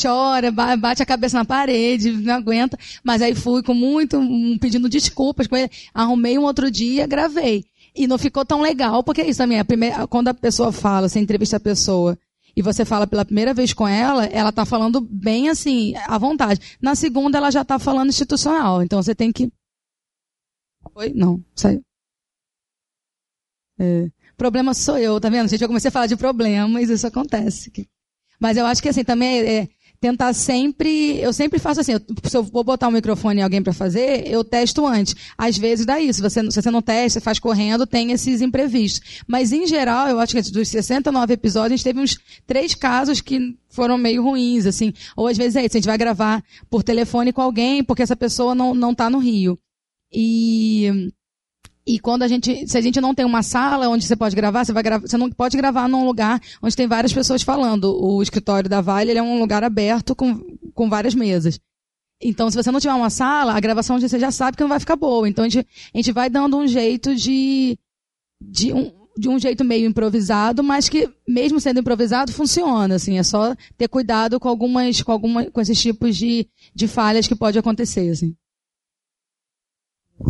chora, 0.03 0.51
bate 0.51 1.03
a 1.03 1.07
cabeça 1.07 1.37
na 1.37 1.45
parede, 1.45 2.11
não 2.13 2.35
aguenta. 2.35 2.79
Mas 3.05 3.21
aí 3.21 3.35
fui 3.35 3.63
com 3.63 3.75
muito, 3.75 4.19
pedindo 4.61 4.89
desculpas 4.89 5.47
com 5.47 5.57
ele. 5.57 5.71
Arrumei 5.93 6.39
um 6.39 6.43
outro 6.43 6.71
dia, 6.71 7.07
gravei. 7.07 7.65
E 7.95 8.07
não 8.07 8.17
ficou 8.17 8.45
tão 8.47 8.63
legal, 8.63 9.03
porque 9.03 9.21
é 9.21 9.29
isso 9.29 9.39
também. 9.39 9.59
A 9.59 9.65
primeira, 9.65 10.07
quando 10.07 10.29
a 10.29 10.35
pessoa 10.35 10.73
fala, 10.73 11.09
você 11.09 11.21
entrevista 11.21 11.59
a 11.59 11.61
pessoa, 11.61 12.19
e 12.57 12.63
você 12.63 12.85
fala 12.85 13.07
pela 13.07 13.25
primeira 13.25 13.55
vez 13.55 13.73
com 13.73 13.89
ela, 13.89 14.27
ela 14.27 14.51
está 14.51 14.65
falando 14.65 15.01
bem 15.01 15.49
assim, 15.49 15.95
à 16.07 16.19
vontade. 16.19 16.79
Na 16.81 16.95
segunda, 16.95 17.39
ela 17.39 17.51
já 17.51 17.63
está 17.63 17.79
falando 17.79 18.11
institucional. 18.11 18.83
Então 18.83 19.03
você 19.03 19.15
tem 19.15 19.33
que. 19.33 19.51
Oi? 20.95 21.13
Não, 21.15 21.43
saiu. 21.55 21.83
É. 23.79 24.11
Problema 24.37 24.75
sou 24.75 24.99
eu, 24.99 25.21
tá 25.21 25.29
vendo? 25.29 25.49
Gente, 25.49 25.63
eu 25.63 25.69
comecei 25.69 25.89
a 25.89 25.93
falar 25.93 26.07
de 26.07 26.17
problemas, 26.17 26.89
isso 26.89 27.07
acontece. 27.07 27.71
Mas 28.41 28.57
eu 28.57 28.67
acho 28.67 28.83
que 28.83 28.89
assim, 28.89 29.05
também 29.05 29.41
é, 29.41 29.55
é 29.55 29.69
tentar 30.03 30.33
sempre, 30.33 31.21
eu 31.21 31.33
sempre 31.33 31.61
faço 31.61 31.81
assim, 31.81 31.93
eu, 31.93 32.01
se 32.25 32.37
eu 32.37 32.43
vou 32.43 32.65
botar 32.65 32.89
um 32.89 32.91
microfone 32.91 33.39
em 33.39 33.43
alguém 33.45 33.63
para 33.63 33.73
fazer, 33.73 34.27
eu 34.27 34.43
testo 34.43 34.85
antes. 34.85 35.15
Às 35.39 35.57
vezes 35.57 35.87
dá 35.87 36.01
isso, 36.01 36.21
você, 36.21 36.43
se 36.51 36.61
você 36.61 36.71
não 36.73 36.83
testa, 36.83 37.21
faz 37.21 37.39
correndo, 37.39 37.87
tem 37.87 38.11
esses 38.11 38.41
imprevistos. 38.41 39.23
Mas 39.29 39.53
em 39.53 39.65
geral, 39.65 40.09
eu 40.09 40.19
acho 40.19 40.35
que 40.35 40.43
dos 40.51 40.69
69 40.69 41.33
episódios, 41.33 41.75
a 41.75 41.77
gente 41.77 41.85
teve 41.85 42.01
uns 42.01 42.19
três 42.45 42.75
casos 42.75 43.21
que 43.21 43.57
foram 43.69 43.97
meio 43.97 44.25
ruins, 44.25 44.67
assim. 44.67 44.93
Ou 45.17 45.29
às 45.29 45.37
vezes 45.37 45.55
é 45.55 45.65
isso, 45.65 45.77
a 45.77 45.79
gente 45.79 45.87
vai 45.87 45.97
gravar 45.97 46.43
por 46.69 46.83
telefone 46.83 47.33
com 47.33 47.41
alguém, 47.41 47.85
porque 47.85 48.03
essa 48.03 48.17
pessoa 48.17 48.57
não, 48.57 48.75
não 48.75 48.93
tá 48.93 49.09
no 49.09 49.21
Rio. 49.21 49.57
E 50.13 51.13
e 51.87 51.99
quando 51.99 52.23
a 52.23 52.29
gente, 52.29 52.67
se 52.69 52.79
a 52.79 52.81
gente 52.81 53.01
não 53.01 53.15
tem 53.15 53.25
uma 53.25 53.43
sala 53.43 53.89
onde 53.89 54.05
você 54.07 54.15
pode 54.15 54.37
gravar, 54.37 54.65
você 54.65 54.73
vai 54.73 54.83
gravar, 54.83 55.07
você 55.07 55.17
não 55.17 55.31
pode 55.31 55.57
gravar 55.57 55.89
num 55.89 56.05
lugar 56.05 56.41
onde 56.63 56.77
tem 56.77 56.87
várias 56.87 57.13
pessoas 57.13 57.43
falando. 57.43 57.93
O 58.01 58.23
escritório 58.23 58.71
da 58.71 58.81
Vale 58.81 59.13
é 59.13 59.23
um 59.23 59.41
lugar 59.41 59.65
aberto 59.65 60.15
com, 60.15 60.41
com 60.75 60.89
várias 60.89 61.15
mesas. 61.15 61.59
Então, 62.23 62.49
se 62.49 62.57
você 62.57 62.71
não 62.71 62.79
tiver 62.79 62.95
uma 62.95 63.11
sala, 63.11 63.55
a 63.55 63.61
gravação 63.61 63.99
você 63.99 64.19
já 64.19 64.31
sabe 64.31 64.57
que 64.57 64.63
não 64.63 64.69
vai 64.69 64.79
ficar 64.79 64.95
boa. 64.95 65.29
Então, 65.29 65.45
a 65.45 65.49
gente, 65.49 65.67
a 65.93 65.99
gente 65.99 66.13
vai 66.13 66.31
dando 66.31 66.57
um 66.57 66.69
jeito 66.69 67.17
de, 67.17 67.77
de 68.41 68.73
um, 68.73 68.93
de 69.19 69.29
um 69.29 69.37
jeito 69.41 69.65
meio 69.65 69.89
improvisado, 69.89 70.63
mas 70.63 70.89
que 70.89 71.11
mesmo 71.27 71.59
sendo 71.59 71.81
improvisado 71.81 72.33
funciona, 72.33 72.95
assim, 72.95 73.19
é 73.19 73.25
só 73.25 73.57
ter 73.77 73.89
cuidado 73.89 74.39
com 74.39 74.49
algumas, 74.49 75.03
com 75.03 75.11
alguma, 75.11 75.51
com 75.51 75.61
esses 75.61 75.81
tipos 75.81 76.17
de, 76.17 76.47
de 76.73 76.87
falhas 76.87 77.27
que 77.27 77.35
pode 77.35 77.59
acontecer, 77.59 78.09
assim. 78.09 78.37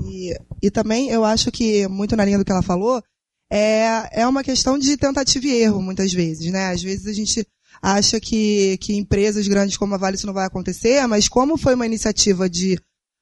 E, 0.05 0.35
e 0.62 0.71
também 0.71 1.11
eu 1.11 1.25
acho 1.25 1.51
que, 1.51 1.87
muito 1.88 2.16
na 2.16 2.25
linha 2.25 2.38
do 2.38 2.45
que 2.45 2.53
ela 2.53 2.62
falou, 2.62 3.03
é, 3.51 4.23
é 4.23 4.27
uma 4.27 4.42
questão 4.42 4.79
de 4.79 4.97
tentativa 4.97 5.47
e 5.47 5.62
erro, 5.62 5.83
muitas 5.83 6.12
vezes, 6.12 6.51
né? 6.51 6.71
Às 6.71 6.83
vezes 6.83 7.07
a 7.07 7.12
gente 7.12 7.47
acha 7.83 8.18
que, 8.18 8.79
que 8.79 8.95
empresas 8.95 9.47
grandes 9.47 9.77
como 9.77 9.95
a 9.95 9.99
Vale 9.99 10.16
isso 10.16 10.27
não 10.27 10.35
vai 10.35 10.47
acontecer, 10.47 11.07
mas 11.07 11.29
como 11.29 11.59
foi 11.59 11.75
uma 11.75 11.87
iniciativa 11.87 12.49
de 12.49 12.79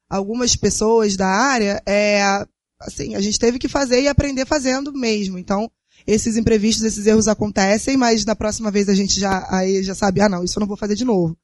algumas 0.08 0.54
pessoas 0.54 1.16
da 1.16 1.26
área, 1.26 1.82
é, 1.86 2.22
assim, 2.80 3.14
a 3.14 3.20
gente 3.20 3.38
teve 3.38 3.58
que 3.58 3.68
fazer 3.68 4.02
e 4.02 4.08
aprender 4.08 4.46
fazendo 4.46 4.92
mesmo. 4.92 5.38
Então, 5.38 5.70
esses 6.06 6.36
imprevistos, 6.36 6.84
esses 6.84 7.06
erros 7.06 7.28
acontecem, 7.28 7.96
mas 7.96 8.24
na 8.24 8.34
próxima 8.34 8.70
vez 8.70 8.88
a 8.88 8.94
gente 8.94 9.18
já, 9.18 9.46
aí 9.50 9.82
já 9.82 9.94
sabe, 9.94 10.20
ah 10.20 10.28
não, 10.28 10.44
isso 10.44 10.58
eu 10.58 10.60
não 10.60 10.68
vou 10.68 10.76
fazer 10.76 10.94
de 10.94 11.04
novo. 11.04 11.36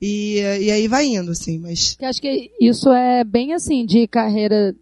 E, 0.00 0.38
e 0.38 0.70
aí 0.70 0.88
vai 0.88 1.06
indo, 1.06 1.30
assim, 1.30 1.58
mas... 1.58 1.96
Eu 2.00 2.08
acho 2.08 2.20
que 2.20 2.50
isso 2.60 2.92
é 2.92 3.24
bem 3.24 3.52
assim, 3.52 3.86
de 3.86 4.06
carreira, 4.06 4.74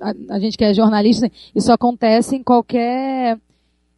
a, 0.00 0.34
a 0.34 0.38
gente 0.38 0.56
que 0.58 0.64
é 0.64 0.74
jornalista, 0.74 1.30
isso 1.54 1.72
acontece 1.72 2.36
em 2.36 2.42
qualquer 2.42 3.38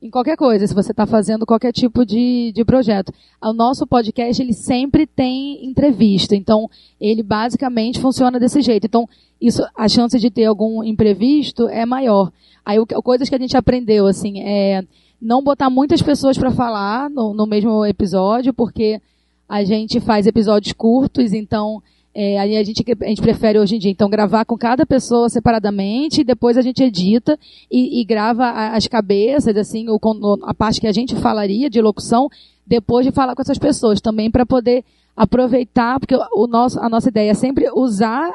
em 0.00 0.10
qualquer 0.10 0.36
coisa, 0.36 0.64
se 0.66 0.74
você 0.74 0.92
está 0.92 1.06
fazendo 1.06 1.44
qualquer 1.44 1.72
tipo 1.72 2.06
de, 2.06 2.52
de 2.54 2.64
projeto. 2.64 3.12
O 3.42 3.52
nosso 3.52 3.86
podcast, 3.86 4.40
ele 4.40 4.52
sempre 4.52 5.06
tem 5.06 5.66
entrevista, 5.66 6.36
então 6.36 6.70
ele 7.00 7.22
basicamente 7.22 8.00
funciona 8.00 8.38
desse 8.38 8.60
jeito. 8.62 8.86
Então, 8.86 9.08
isso, 9.40 9.60
a 9.76 9.88
chance 9.88 10.16
de 10.18 10.30
ter 10.30 10.44
algum 10.44 10.84
imprevisto 10.84 11.68
é 11.68 11.84
maior. 11.84 12.30
Aí, 12.64 12.78
o, 12.78 12.86
coisas 12.86 13.28
que 13.28 13.34
a 13.34 13.38
gente 13.38 13.56
aprendeu, 13.56 14.06
assim, 14.06 14.40
é 14.40 14.84
não 15.20 15.42
botar 15.42 15.68
muitas 15.68 16.00
pessoas 16.00 16.38
para 16.38 16.52
falar 16.52 17.10
no, 17.10 17.34
no 17.34 17.44
mesmo 17.44 17.84
episódio, 17.84 18.54
porque 18.54 19.00
a 19.48 19.64
gente 19.64 20.00
faz 20.00 20.26
episódios 20.26 20.72
curtos, 20.72 21.32
então 21.32 21.82
é, 22.14 22.38
aí 22.38 22.56
a 22.56 22.64
gente, 22.64 22.84
a 23.00 23.06
gente 23.06 23.22
prefere 23.22 23.58
hoje 23.58 23.76
em 23.76 23.78
dia, 23.78 23.90
então, 23.90 24.10
gravar 24.10 24.44
com 24.44 24.58
cada 24.58 24.84
pessoa 24.84 25.28
separadamente, 25.28 26.24
depois 26.24 26.56
a 26.56 26.62
gente 26.62 26.82
edita 26.82 27.38
e, 27.70 28.00
e 28.00 28.04
grava 28.04 28.50
as 28.72 28.88
cabeças, 28.88 29.56
assim, 29.56 29.86
o, 29.88 29.98
a 30.42 30.52
parte 30.52 30.80
que 30.80 30.86
a 30.86 30.92
gente 30.92 31.14
falaria 31.16 31.70
de 31.70 31.80
locução, 31.80 32.28
depois 32.66 33.06
de 33.06 33.12
falar 33.12 33.34
com 33.36 33.42
essas 33.42 33.58
pessoas, 33.58 34.00
também 34.00 34.30
para 34.30 34.44
poder 34.44 34.84
aproveitar, 35.16 35.98
porque 36.00 36.16
o 36.32 36.46
nosso, 36.46 36.80
a 36.80 36.88
nossa 36.88 37.08
ideia 37.08 37.30
é 37.30 37.34
sempre 37.34 37.70
usar 37.72 38.30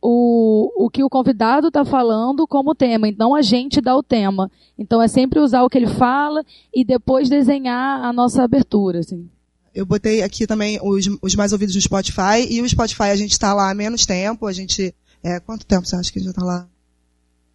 o, 0.00 0.70
o 0.84 0.90
que 0.90 1.04
o 1.04 1.08
convidado 1.08 1.68
está 1.68 1.84
falando 1.84 2.46
como 2.46 2.74
tema, 2.74 3.08
então 3.08 3.34
a 3.34 3.42
gente 3.42 3.80
dá 3.80 3.96
o 3.96 4.02
tema. 4.02 4.50
Então 4.78 5.00
é 5.00 5.08
sempre 5.08 5.40
usar 5.40 5.62
o 5.62 5.68
que 5.68 5.78
ele 5.78 5.86
fala 5.86 6.44
e 6.74 6.84
depois 6.84 7.28
desenhar 7.28 8.04
a 8.04 8.12
nossa 8.12 8.42
abertura, 8.42 9.00
assim. 9.00 9.28
Eu 9.74 9.84
botei 9.84 10.22
aqui 10.22 10.46
também 10.46 10.78
os, 10.82 11.08
os 11.20 11.34
mais 11.34 11.52
ouvidos 11.52 11.74
no 11.74 11.80
Spotify. 11.80 12.46
E 12.48 12.62
o 12.62 12.68
Spotify 12.68 13.04
a 13.04 13.16
gente 13.16 13.32
está 13.32 13.52
lá 13.52 13.70
há 13.70 13.74
menos 13.74 14.06
tempo. 14.06 14.46
A 14.46 14.52
gente. 14.52 14.94
É, 15.22 15.40
quanto 15.40 15.66
tempo 15.66 15.86
você 15.86 15.96
acha 15.96 16.12
que 16.12 16.18
a 16.18 16.22
gente 16.22 16.26
já 16.26 16.30
está 16.32 16.44
lá? 16.44 16.68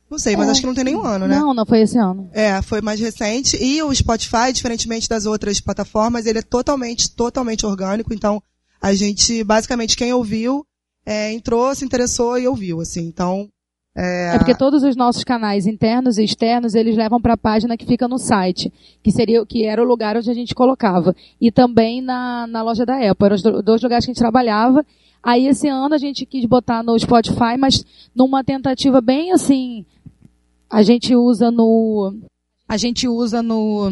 Não 0.10 0.18
sei, 0.18 0.36
mas 0.36 0.48
é, 0.48 0.52
acho 0.52 0.62
que 0.62 0.68
não 0.68 0.74
tem 0.74 0.84
nenhum 0.84 1.04
ano, 1.04 1.28
né? 1.28 1.38
Não, 1.38 1.54
não 1.54 1.66
foi 1.66 1.82
esse 1.82 1.98
ano. 1.98 2.30
É, 2.34 2.62
foi 2.64 2.82
mais 2.82 3.00
recente. 3.00 3.56
E 3.64 3.82
o 3.84 3.94
Spotify, 3.94 4.52
diferentemente 4.52 5.08
das 5.08 5.28
outras 5.28 5.60
plataformas, 5.60 6.26
ele 6.26 6.40
é 6.40 6.42
totalmente, 6.42 7.12
totalmente 7.12 7.64
orgânico. 7.64 8.12
Então, 8.12 8.42
a 8.82 8.94
gente, 8.96 9.44
basicamente, 9.44 9.96
quem 9.96 10.12
ouviu, 10.12 10.66
é, 11.06 11.32
entrou, 11.32 11.74
se 11.76 11.86
interessou 11.86 12.40
e 12.40 12.48
ouviu, 12.48 12.82
assim. 12.82 13.06
Então, 13.06 13.48
é... 13.96 14.36
é... 14.36 14.38
porque 14.38 14.56
todos 14.56 14.84
os 14.84 14.96
nossos 14.96 15.24
canais 15.24 15.68
internos 15.68 16.18
e 16.18 16.24
externos, 16.24 16.76
eles 16.76 16.96
levam 16.96 17.20
para 17.22 17.34
a 17.34 17.38
página 17.38 17.78
que 17.78 17.86
fica 17.86 18.08
no 18.08 18.18
site, 18.18 18.72
que 19.04 19.12
seria 19.12 19.46
que 19.46 19.66
era 19.66 19.82
o 19.82 19.86
lugar 19.86 20.18
onde 20.18 20.30
a 20.30 20.34
gente 20.34 20.56
colocava. 20.56 21.16
E 21.40 21.52
também 21.52 22.02
na, 22.02 22.48
na 22.48 22.62
loja 22.62 22.86
da 22.86 22.96
Apple. 22.96 23.26
Eram 23.26 23.36
os 23.36 23.64
dois 23.64 23.82
lugares 23.82 24.06
que 24.06 24.12
a 24.12 24.14
gente 24.14 24.20
trabalhava. 24.20 24.86
Aí 25.22 25.48
esse 25.48 25.68
ano 25.68 25.96
a 25.96 25.98
gente 25.98 26.26
quis 26.26 26.46
botar 26.46 26.82
no 26.82 26.98
Spotify, 26.98 27.58
mas 27.58 27.86
numa 28.16 28.44
tentativa 28.44 29.02
bem 29.02 29.34
assim, 29.34 29.86
a 30.70 30.82
gente 30.82 31.14
usa 31.16 31.52
no 31.52 32.14
a 32.68 32.78
gente 32.78 33.08
usa 33.08 33.44
no 33.44 33.90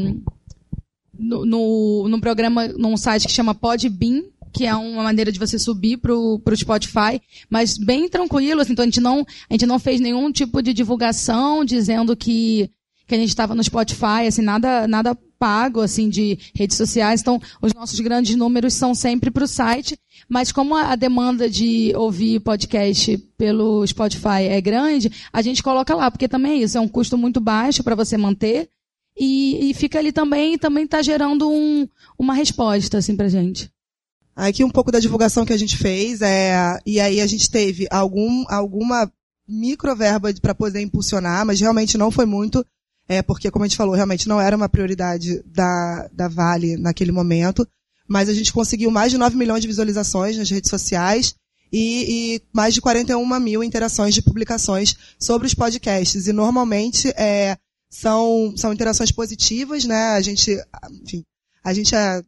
no, 1.19 1.45
no, 1.45 2.07
no 2.07 2.21
programa, 2.21 2.67
num 2.67 2.95
site 2.95 3.25
que 3.27 3.33
chama 3.33 3.55
Podbean, 3.55 4.23
que 4.53 4.65
é 4.65 4.75
uma 4.75 5.03
maneira 5.03 5.31
de 5.31 5.39
você 5.39 5.57
subir 5.59 5.97
pro, 5.97 6.39
pro 6.39 6.55
Spotify, 6.55 7.21
mas 7.49 7.77
bem 7.77 8.09
tranquilo, 8.09 8.61
assim, 8.61 8.73
então 8.73 8.83
a 8.83 8.87
gente 8.87 9.01
não, 9.01 9.25
a 9.49 9.53
gente 9.53 9.65
não 9.65 9.79
fez 9.79 9.99
nenhum 9.99 10.31
tipo 10.31 10.61
de 10.61 10.73
divulgação 10.73 11.63
dizendo 11.63 12.15
que, 12.15 12.69
que 13.07 13.15
a 13.15 13.17
gente 13.17 13.29
estava 13.29 13.53
no 13.53 13.63
Spotify, 13.63 14.27
assim, 14.27 14.41
nada, 14.41 14.87
nada 14.87 15.17
pago, 15.39 15.81
assim, 15.81 16.09
de 16.09 16.39
redes 16.55 16.77
sociais, 16.77 17.21
então 17.21 17.39
os 17.61 17.73
nossos 17.73 17.99
grandes 17.99 18.35
números 18.35 18.73
são 18.73 18.95
sempre 18.95 19.29
pro 19.29 19.47
site, 19.47 19.97
mas 20.27 20.51
como 20.51 20.75
a 20.75 20.95
demanda 20.95 21.49
de 21.49 21.93
ouvir 21.95 22.39
podcast 22.39 23.17
pelo 23.37 23.85
Spotify 23.85 24.43
é 24.49 24.59
grande, 24.59 25.11
a 25.31 25.41
gente 25.41 25.61
coloca 25.61 25.95
lá, 25.95 26.09
porque 26.09 26.27
também 26.27 26.53
é 26.53 26.63
isso, 26.63 26.77
é 26.77 26.81
um 26.81 26.87
custo 26.87 27.17
muito 27.17 27.39
baixo 27.39 27.83
para 27.83 27.95
você 27.95 28.17
manter, 28.17 28.69
e, 29.19 29.71
e, 29.71 29.73
fica 29.73 29.97
ali 29.97 30.11
também, 30.11 30.59
também 30.59 30.83
está 30.83 31.01
gerando 31.01 31.49
um, 31.49 31.87
uma 32.19 32.35
resposta, 32.35 32.99
assim, 32.99 33.15
pra 33.15 33.27
gente. 33.27 33.71
Aqui 34.37 34.63
um 34.63 34.69
pouco 34.69 34.91
da 34.91 34.99
divulgação 34.99 35.43
que 35.43 35.51
a 35.51 35.57
gente 35.57 35.75
fez, 35.75 36.21
é, 36.21 36.79
e 36.85 36.99
aí 36.99 37.19
a 37.19 37.25
gente 37.25 37.49
teve 37.49 37.87
algum, 37.89 38.45
alguma 38.47 39.11
microverba 39.47 40.31
para 40.39 40.53
poder 40.53 40.79
impulsionar, 40.79 41.43
mas 41.43 41.59
realmente 41.59 41.97
não 41.97 42.11
foi 42.11 42.27
muito, 42.27 42.63
é, 43.09 43.23
porque 43.23 43.49
como 43.49 43.65
a 43.65 43.67
gente 43.67 43.75
falou, 43.75 43.95
realmente 43.95 44.27
não 44.27 44.39
era 44.39 44.55
uma 44.55 44.69
prioridade 44.69 45.41
da, 45.43 46.07
da 46.13 46.27
Vale 46.27 46.77
naquele 46.77 47.11
momento, 47.11 47.67
mas 48.07 48.29
a 48.29 48.33
gente 48.33 48.53
conseguiu 48.53 48.91
mais 48.91 49.11
de 49.11 49.17
9 49.17 49.35
milhões 49.35 49.61
de 49.61 49.67
visualizações 49.67 50.37
nas 50.37 50.51
redes 50.51 50.69
sociais 50.69 51.33
e, 51.73 52.35
e 52.35 52.41
mais 52.53 52.75
de 52.75 52.81
41 52.81 53.39
mil 53.39 53.63
interações 53.63 54.13
de 54.13 54.21
publicações 54.21 54.95
sobre 55.19 55.47
os 55.47 55.55
podcasts. 55.55 56.27
E 56.27 56.31
normalmente 56.31 57.09
é, 57.17 57.57
são, 57.89 58.53
são 58.55 58.71
interações 58.71 59.11
positivas, 59.11 59.83
né? 59.83 60.09
A 60.09 60.21
gente, 60.21 60.55
enfim, 61.01 61.23
a 61.63 61.73
gente 61.73 61.95
é, 61.95 62.21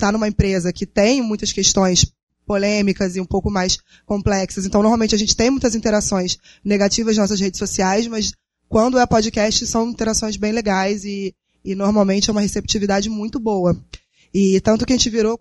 está 0.00 0.10
numa 0.10 0.26
empresa 0.26 0.72
que 0.72 0.86
tem 0.86 1.22
muitas 1.22 1.52
questões 1.52 2.10
polêmicas 2.46 3.14
e 3.14 3.20
um 3.20 3.26
pouco 3.26 3.50
mais 3.50 3.78
complexas. 4.04 4.66
Então, 4.66 4.82
normalmente 4.82 5.14
a 5.14 5.18
gente 5.18 5.36
tem 5.36 5.50
muitas 5.50 5.74
interações 5.74 6.38
negativas 6.64 7.16
nas 7.16 7.30
nossas 7.30 7.40
redes 7.40 7.58
sociais, 7.58 8.08
mas 8.08 8.32
quando 8.68 8.98
é 8.98 9.06
podcast 9.06 9.66
são 9.66 9.88
interações 9.88 10.36
bem 10.36 10.52
legais 10.52 11.04
e, 11.04 11.34
e 11.64 11.74
normalmente 11.74 12.28
é 12.28 12.32
uma 12.32 12.40
receptividade 12.40 13.08
muito 13.08 13.38
boa. 13.38 13.78
E 14.32 14.60
tanto 14.60 14.86
que 14.86 14.92
a 14.92 14.96
gente 14.96 15.10
virou 15.10 15.38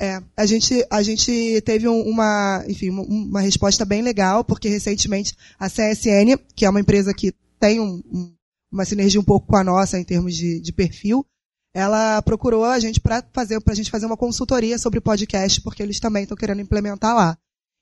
é, 0.00 0.20
a 0.36 0.46
gente, 0.46 0.84
a 0.90 1.02
gente 1.02 1.60
teve 1.60 1.86
uma, 1.86 2.64
enfim, 2.66 2.90
uma 2.90 3.40
resposta 3.40 3.84
bem 3.84 4.02
legal, 4.02 4.42
porque 4.42 4.68
recentemente 4.68 5.32
a 5.60 5.68
CSN, 5.68 6.36
que 6.56 6.64
é 6.64 6.70
uma 6.70 6.80
empresa 6.80 7.14
que 7.14 7.32
tem 7.60 7.78
um, 7.78 8.02
um, 8.12 8.34
uma 8.72 8.84
sinergia 8.84 9.20
um 9.20 9.24
pouco 9.24 9.46
com 9.46 9.56
a 9.56 9.62
nossa 9.62 10.00
em 10.00 10.04
termos 10.04 10.34
de, 10.34 10.60
de 10.60 10.72
perfil, 10.72 11.24
ela 11.74 12.20
procurou 12.22 12.64
a 12.64 12.78
gente 12.78 13.00
para 13.00 13.24
fazer 13.32 13.60
para 13.60 13.72
a 13.72 13.76
gente 13.76 13.90
fazer 13.90 14.06
uma 14.06 14.16
consultoria 14.16 14.78
sobre 14.78 15.00
podcast, 15.00 15.60
porque 15.60 15.82
eles 15.82 16.00
também 16.00 16.24
estão 16.24 16.36
querendo 16.36 16.60
implementar 16.60 17.14
lá. 17.14 17.38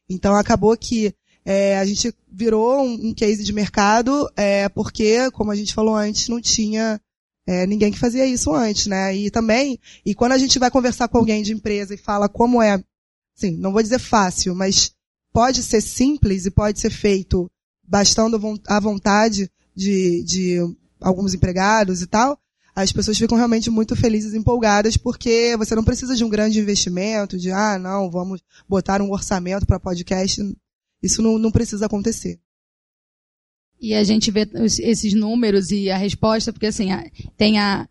Então 0.08 0.34
acabou 0.34 0.76
que 0.76 1.14
é, 1.44 1.78
a 1.78 1.84
gente 1.84 2.14
virou 2.30 2.82
um, 2.82 3.08
um 3.08 3.14
case 3.14 3.42
de 3.42 3.52
mercado, 3.52 4.30
é, 4.36 4.68
porque, 4.68 5.30
como 5.32 5.50
a 5.50 5.56
gente 5.56 5.74
falou 5.74 5.96
antes, 5.96 6.28
não 6.28 6.40
tinha 6.40 7.00
é, 7.46 7.66
ninguém 7.66 7.90
que 7.90 7.98
fazia 7.98 8.26
isso 8.26 8.54
antes, 8.54 8.86
né? 8.86 9.16
E 9.16 9.30
também, 9.30 9.78
e 10.04 10.14
quando 10.14 10.32
a 10.32 10.38
gente 10.38 10.58
vai 10.58 10.70
conversar 10.70 11.08
com 11.08 11.18
alguém 11.18 11.42
de 11.42 11.52
empresa 11.52 11.94
e 11.94 11.98
fala 11.98 12.28
como 12.28 12.62
é, 12.62 12.82
sim, 13.34 13.56
não 13.56 13.72
vou 13.72 13.82
dizer 13.82 13.98
fácil, 13.98 14.54
mas 14.54 14.92
pode 15.32 15.62
ser 15.62 15.80
simples 15.80 16.46
e 16.46 16.50
pode 16.50 16.78
ser 16.78 16.90
feito 16.90 17.50
bastando 17.86 18.38
à 18.68 18.78
vontade 18.78 19.50
de, 19.74 20.22
de 20.22 20.58
alguns 21.00 21.34
empregados 21.34 22.02
e 22.02 22.06
tal, 22.06 22.38
as 22.82 22.92
pessoas 22.92 23.18
ficam 23.18 23.36
realmente 23.36 23.70
muito 23.70 23.94
felizes 23.94 24.34
empolgadas 24.34 24.96
porque 24.96 25.54
você 25.56 25.74
não 25.74 25.84
precisa 25.84 26.16
de 26.16 26.24
um 26.24 26.28
grande 26.28 26.58
investimento, 26.58 27.38
de 27.38 27.50
ah, 27.50 27.78
não, 27.78 28.10
vamos 28.10 28.42
botar 28.68 29.02
um 29.02 29.10
orçamento 29.10 29.66
para 29.66 29.78
podcast. 29.78 30.40
Isso 31.02 31.22
não, 31.22 31.38
não 31.38 31.50
precisa 31.50 31.86
acontecer. 31.86 32.38
E 33.80 33.94
a 33.94 34.04
gente 34.04 34.30
vê 34.30 34.48
esses 34.82 35.14
números 35.14 35.70
e 35.70 35.90
a 35.90 35.96
resposta, 35.96 36.52
porque 36.52 36.66
assim, 36.66 36.88
tem 37.36 37.58
a, 37.58 37.88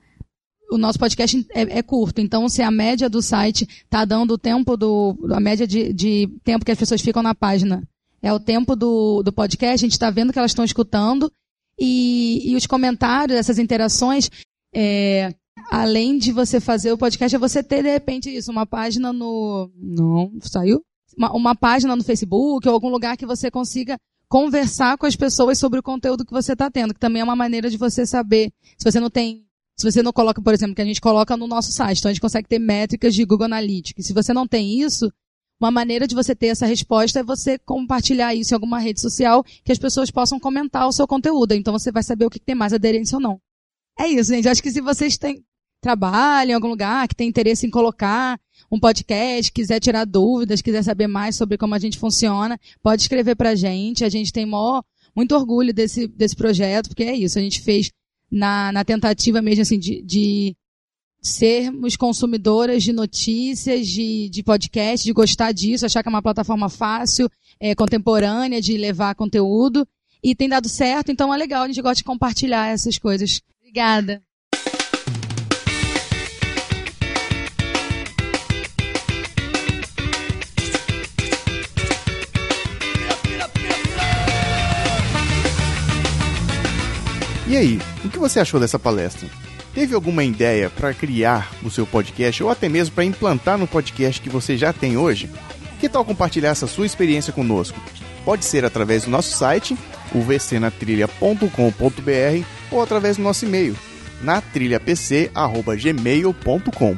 o 0.71 0.77
nosso 0.77 0.99
podcast 0.99 1.45
é, 1.51 1.79
é, 1.79 1.81
curto, 1.81 2.21
então 2.21 2.47
se 2.47 2.61
a 2.61 2.69
média 2.69 3.09
do 3.09 3.23
site 3.23 3.67
está 3.83 4.05
dando 4.05 4.35
o 4.35 4.37
tempo 4.37 4.77
do, 4.77 5.17
a 5.31 5.39
média 5.39 5.65
de, 5.65 5.91
de, 5.91 6.27
tempo 6.43 6.63
que 6.63 6.71
as 6.71 6.77
pessoas 6.77 7.01
ficam 7.01 7.23
na 7.23 7.33
página 7.33 7.87
é 8.21 8.31
o 8.31 8.39
tempo 8.39 8.75
do, 8.75 9.23
do 9.23 9.33
podcast, 9.33 9.73
a 9.73 9.87
gente 9.87 9.93
está 9.93 10.11
vendo 10.11 10.31
que 10.31 10.37
elas 10.37 10.51
estão 10.51 10.65
escutando 10.65 11.31
e, 11.79 12.51
e 12.51 12.55
os 12.55 12.67
comentários, 12.67 13.39
essas 13.39 13.57
interações, 13.57 14.29
é, 14.73 15.33
além 15.69 16.17
de 16.17 16.31
você 16.31 16.59
fazer 16.59 16.91
o 16.91 16.97
podcast, 16.97 17.35
é 17.35 17.39
você 17.39 17.63
ter, 17.63 17.83
de 17.83 17.91
repente, 17.91 18.29
isso, 18.29 18.51
uma 18.51 18.65
página 18.65 19.11
no. 19.11 19.71
Não, 19.75 20.31
saiu? 20.41 20.83
Uma, 21.17 21.31
uma 21.33 21.55
página 21.55 21.95
no 21.95 22.03
Facebook 22.03 22.67
ou 22.67 22.73
algum 22.73 22.89
lugar 22.89 23.17
que 23.17 23.25
você 23.25 23.51
consiga 23.51 23.97
conversar 24.27 24.97
com 24.97 25.07
as 25.07 25.15
pessoas 25.15 25.57
sobre 25.57 25.79
o 25.79 25.83
conteúdo 25.83 26.23
que 26.23 26.31
você 26.31 26.53
está 26.53 26.69
tendo, 26.69 26.93
que 26.93 26.99
também 26.99 27.21
é 27.21 27.23
uma 27.23 27.35
maneira 27.35 27.69
de 27.69 27.77
você 27.77 28.05
saber. 28.05 28.51
Se 28.77 28.89
você 28.89 28.99
não 28.99 29.09
tem. 29.09 29.45
Se 29.75 29.89
você 29.89 30.03
não 30.03 30.11
coloca, 30.11 30.41
por 30.41 30.53
exemplo, 30.53 30.75
que 30.75 30.81
a 30.81 30.85
gente 30.85 30.99
coloca 30.99 31.37
no 31.37 31.47
nosso 31.47 31.71
site, 31.71 31.99
então 31.99 32.09
a 32.09 32.13
gente 32.13 32.21
consegue 32.21 32.49
ter 32.49 32.59
métricas 32.59 33.15
de 33.15 33.23
Google 33.23 33.45
Analytics. 33.45 34.05
Se 34.05 34.13
você 34.13 34.33
não 34.33 34.45
tem 34.45 34.81
isso, 34.81 35.09
uma 35.59 35.71
maneira 35.71 36.05
de 36.05 36.13
você 36.13 36.35
ter 36.35 36.47
essa 36.47 36.65
resposta 36.65 37.19
é 37.19 37.23
você 37.23 37.57
compartilhar 37.57 38.35
isso 38.35 38.53
em 38.53 38.55
alguma 38.55 38.77
rede 38.77 38.99
social 38.99 39.43
que 39.63 39.71
as 39.71 39.79
pessoas 39.79 40.11
possam 40.11 40.37
comentar 40.37 40.85
o 40.85 40.91
seu 40.91 41.07
conteúdo. 41.07 41.53
Então 41.53 41.71
você 41.71 41.91
vai 41.91 42.03
saber 42.03 42.25
o 42.25 42.29
que 42.29 42.39
tem 42.39 42.55
mais 42.55 42.73
aderência 42.73 43.15
ou 43.15 43.21
não. 43.21 43.39
É 43.99 44.07
isso, 44.07 44.33
gente. 44.33 44.47
Acho 44.47 44.63
que 44.63 44.71
se 44.71 44.79
vocês 44.79 45.17
têm 45.17 45.43
trabalho 45.81 46.51
em 46.51 46.53
algum 46.53 46.69
lugar, 46.69 47.05
que 47.05 47.15
tem 47.15 47.27
interesse 47.27 47.67
em 47.67 47.69
colocar 47.69 48.39
um 48.71 48.79
podcast, 48.79 49.51
quiser 49.51 49.81
tirar 49.81 50.05
dúvidas, 50.05 50.61
quiser 50.61 50.83
saber 50.83 51.07
mais 51.07 51.35
sobre 51.35 51.57
como 51.57 51.75
a 51.75 51.79
gente 51.79 51.97
funciona, 51.97 52.57
pode 52.81 53.01
escrever 53.01 53.35
pra 53.35 53.55
gente. 53.55 54.05
A 54.05 54.09
gente 54.09 54.31
tem 54.31 54.45
maior, 54.45 54.83
muito 55.13 55.35
orgulho 55.35 55.73
desse, 55.73 56.07
desse 56.07 56.33
projeto, 56.33 56.87
porque 56.87 57.03
é 57.03 57.13
isso. 57.13 57.37
A 57.37 57.41
gente 57.41 57.61
fez 57.61 57.91
na, 58.31 58.71
na 58.71 58.85
tentativa 58.85 59.41
mesmo 59.41 59.63
assim 59.63 59.77
de, 59.77 60.01
de 60.01 60.55
sermos 61.21 61.97
consumidoras 61.97 62.81
de 62.81 62.93
notícias, 62.93 63.85
de, 63.85 64.29
de 64.29 64.43
podcast, 64.43 65.05
de 65.05 65.11
gostar 65.11 65.51
disso, 65.51 65.85
achar 65.85 66.01
que 66.01 66.07
é 66.07 66.11
uma 66.11 66.21
plataforma 66.21 66.69
fácil, 66.69 67.29
é, 67.59 67.75
contemporânea 67.75 68.61
de 68.61 68.77
levar 68.77 69.13
conteúdo. 69.13 69.85
E 70.23 70.33
tem 70.35 70.47
dado 70.47 70.69
certo, 70.69 71.11
então 71.11 71.33
é 71.33 71.37
legal, 71.37 71.63
a 71.63 71.67
gente 71.67 71.81
gosta 71.81 71.95
de 71.95 72.03
compartilhar 72.03 72.67
essas 72.67 72.97
coisas. 72.97 73.41
Obrigada. 73.69 74.21
E 87.47 87.57
aí, 87.57 87.79
o 88.03 88.09
que 88.09 88.17
você 88.17 88.39
achou 88.39 88.59
dessa 88.59 88.79
palestra? 88.79 89.29
Teve 89.73 89.93
alguma 89.93 90.23
ideia 90.23 90.71
para 90.71 90.93
criar 90.93 91.51
o 91.63 91.69
seu 91.69 91.85
podcast 91.85 92.43
ou 92.43 92.49
até 92.49 92.67
mesmo 92.67 92.95
para 92.95 93.05
implantar 93.05 93.57
no 93.57 93.67
podcast 93.67 94.19
que 94.19 94.29
você 94.29 94.57
já 94.57 94.73
tem 94.73 94.97
hoje? 94.97 95.29
Que 95.79 95.87
tal 95.87 96.03
compartilhar 96.03 96.49
essa 96.49 96.65
sua 96.65 96.87
experiência 96.87 97.31
conosco? 97.31 97.79
Pode 98.25 98.45
ser 98.45 98.65
através 98.65 99.03
do 99.03 99.11
nosso 99.11 99.35
site, 99.35 99.77
o 100.13 100.21
vcnatrilha.com.br 100.21 102.58
ou 102.71 102.81
através 102.81 103.17
do 103.17 103.23
nosso 103.23 103.45
e-mail, 103.45 103.75
natrilhapc@gmail.com. 104.21 106.97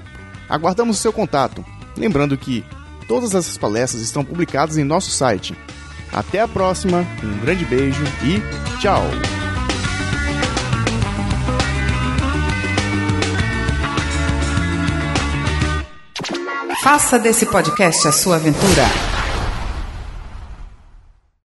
Aguardamos 0.49 0.97
o 0.97 1.01
seu 1.01 1.13
contato. 1.13 1.63
Lembrando 1.95 2.35
que 2.37 2.65
todas 3.07 3.35
essas 3.35 3.57
palestras 3.57 4.01
estão 4.01 4.23
publicadas 4.23 4.77
em 4.77 4.83
nosso 4.83 5.11
site. 5.11 5.55
Até 6.11 6.41
a 6.41 6.47
próxima, 6.47 7.05
um 7.23 7.37
grande 7.39 7.63
beijo 7.65 8.03
e 8.23 8.41
tchau! 8.79 9.03
Faça 16.83 17.19
desse 17.19 17.45
podcast 17.45 18.07
a 18.07 18.11
sua 18.11 18.37
aventura. 18.37 19.20